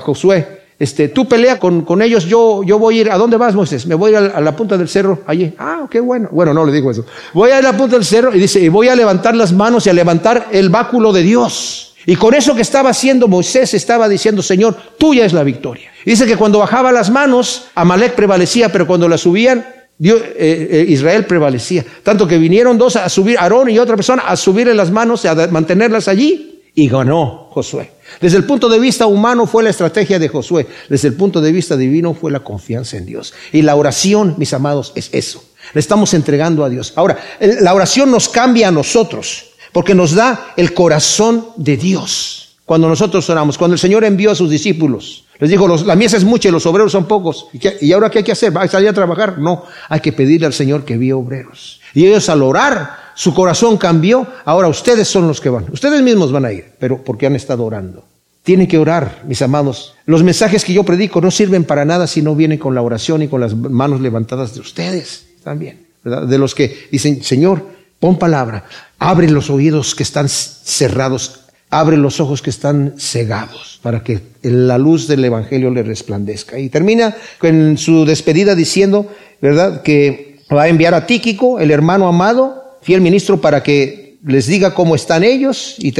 [0.00, 3.86] Josué, este, tú pelea con, ellos, yo, yo voy a ir, ¿a dónde vas Moisés?
[3.86, 5.54] Me voy a a, la punta del cerro, allí.
[5.58, 6.28] Ah, qué bueno.
[6.30, 7.06] Bueno, no le digo eso.
[7.32, 9.86] Voy a a la punta del cerro y dice, y voy a levantar las manos
[9.86, 11.94] y a levantar el báculo de Dios.
[12.04, 15.90] Y con eso que estaba haciendo Moisés estaba diciendo, Señor, tuya es la victoria.
[16.04, 21.24] dice que cuando bajaba las manos, Amalek prevalecía, pero cuando las subían, Eh, eh, Israel
[21.26, 21.84] prevalecía.
[22.02, 25.34] Tanto que vinieron dos a subir, Aarón y otra persona, a subirle las manos a
[25.48, 26.52] mantenerlas allí.
[26.78, 27.92] Y ganó Josué.
[28.20, 30.66] Desde el punto de vista humano fue la estrategia de Josué.
[30.90, 33.32] Desde el punto de vista divino fue la confianza en Dios.
[33.50, 35.42] Y la oración, mis amados, es eso.
[35.72, 36.92] Le estamos entregando a Dios.
[36.96, 42.56] Ahora, la oración nos cambia a nosotros porque nos da el corazón de Dios.
[42.66, 46.24] Cuando nosotros oramos, cuando el Señor envió a sus discípulos, les dijo, la mies es
[46.24, 47.48] mucha y los obreros son pocos.
[47.80, 48.56] ¿Y, ahora qué hay que hacer?
[48.56, 49.38] ¿Va a salir a trabajar?
[49.38, 51.80] No, hay que pedirle al Señor que envíe obreros.
[51.94, 54.26] Y ellos al orar, su corazón cambió.
[54.44, 55.66] Ahora ustedes son los que van.
[55.72, 58.04] Ustedes mismos van a ir, pero porque han estado orando.
[58.42, 59.94] Tienen que orar, mis amados.
[60.06, 63.22] Los mensajes que yo predico no sirven para nada si no vienen con la oración
[63.22, 65.86] y con las manos levantadas de ustedes también.
[66.04, 67.66] De los que dicen, Señor,
[67.98, 68.64] pon palabra,
[68.98, 74.78] abre los oídos que están cerrados abre los ojos que están cegados para que la
[74.78, 76.58] luz del Evangelio le resplandezca.
[76.58, 79.06] Y termina con su despedida diciendo,
[79.40, 84.46] ¿verdad?, que va a enviar a Tíquico, el hermano amado, fiel ministro, para que les
[84.46, 85.92] diga cómo están ellos y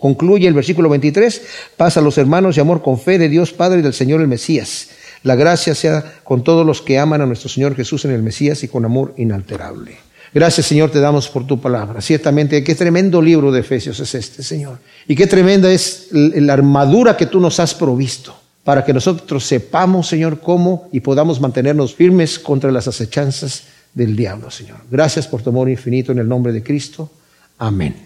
[0.00, 1.42] concluye el versículo 23,
[1.76, 4.28] pasa a los hermanos y amor con fe de Dios Padre y del Señor el
[4.28, 4.88] Mesías.
[5.22, 8.62] La gracia sea con todos los que aman a nuestro Señor Jesús en el Mesías
[8.62, 10.05] y con amor inalterable.
[10.36, 12.02] Gracias, Señor, te damos por tu palabra.
[12.02, 14.80] Ciertamente, qué tremendo libro de Efesios es este, Señor.
[15.08, 20.08] Y qué tremenda es la armadura que tú nos has provisto para que nosotros sepamos,
[20.08, 23.62] Señor, cómo y podamos mantenernos firmes contra las acechanzas
[23.94, 24.76] del diablo, Señor.
[24.90, 27.08] Gracias por tu amor infinito en el nombre de Cristo.
[27.56, 28.05] Amén.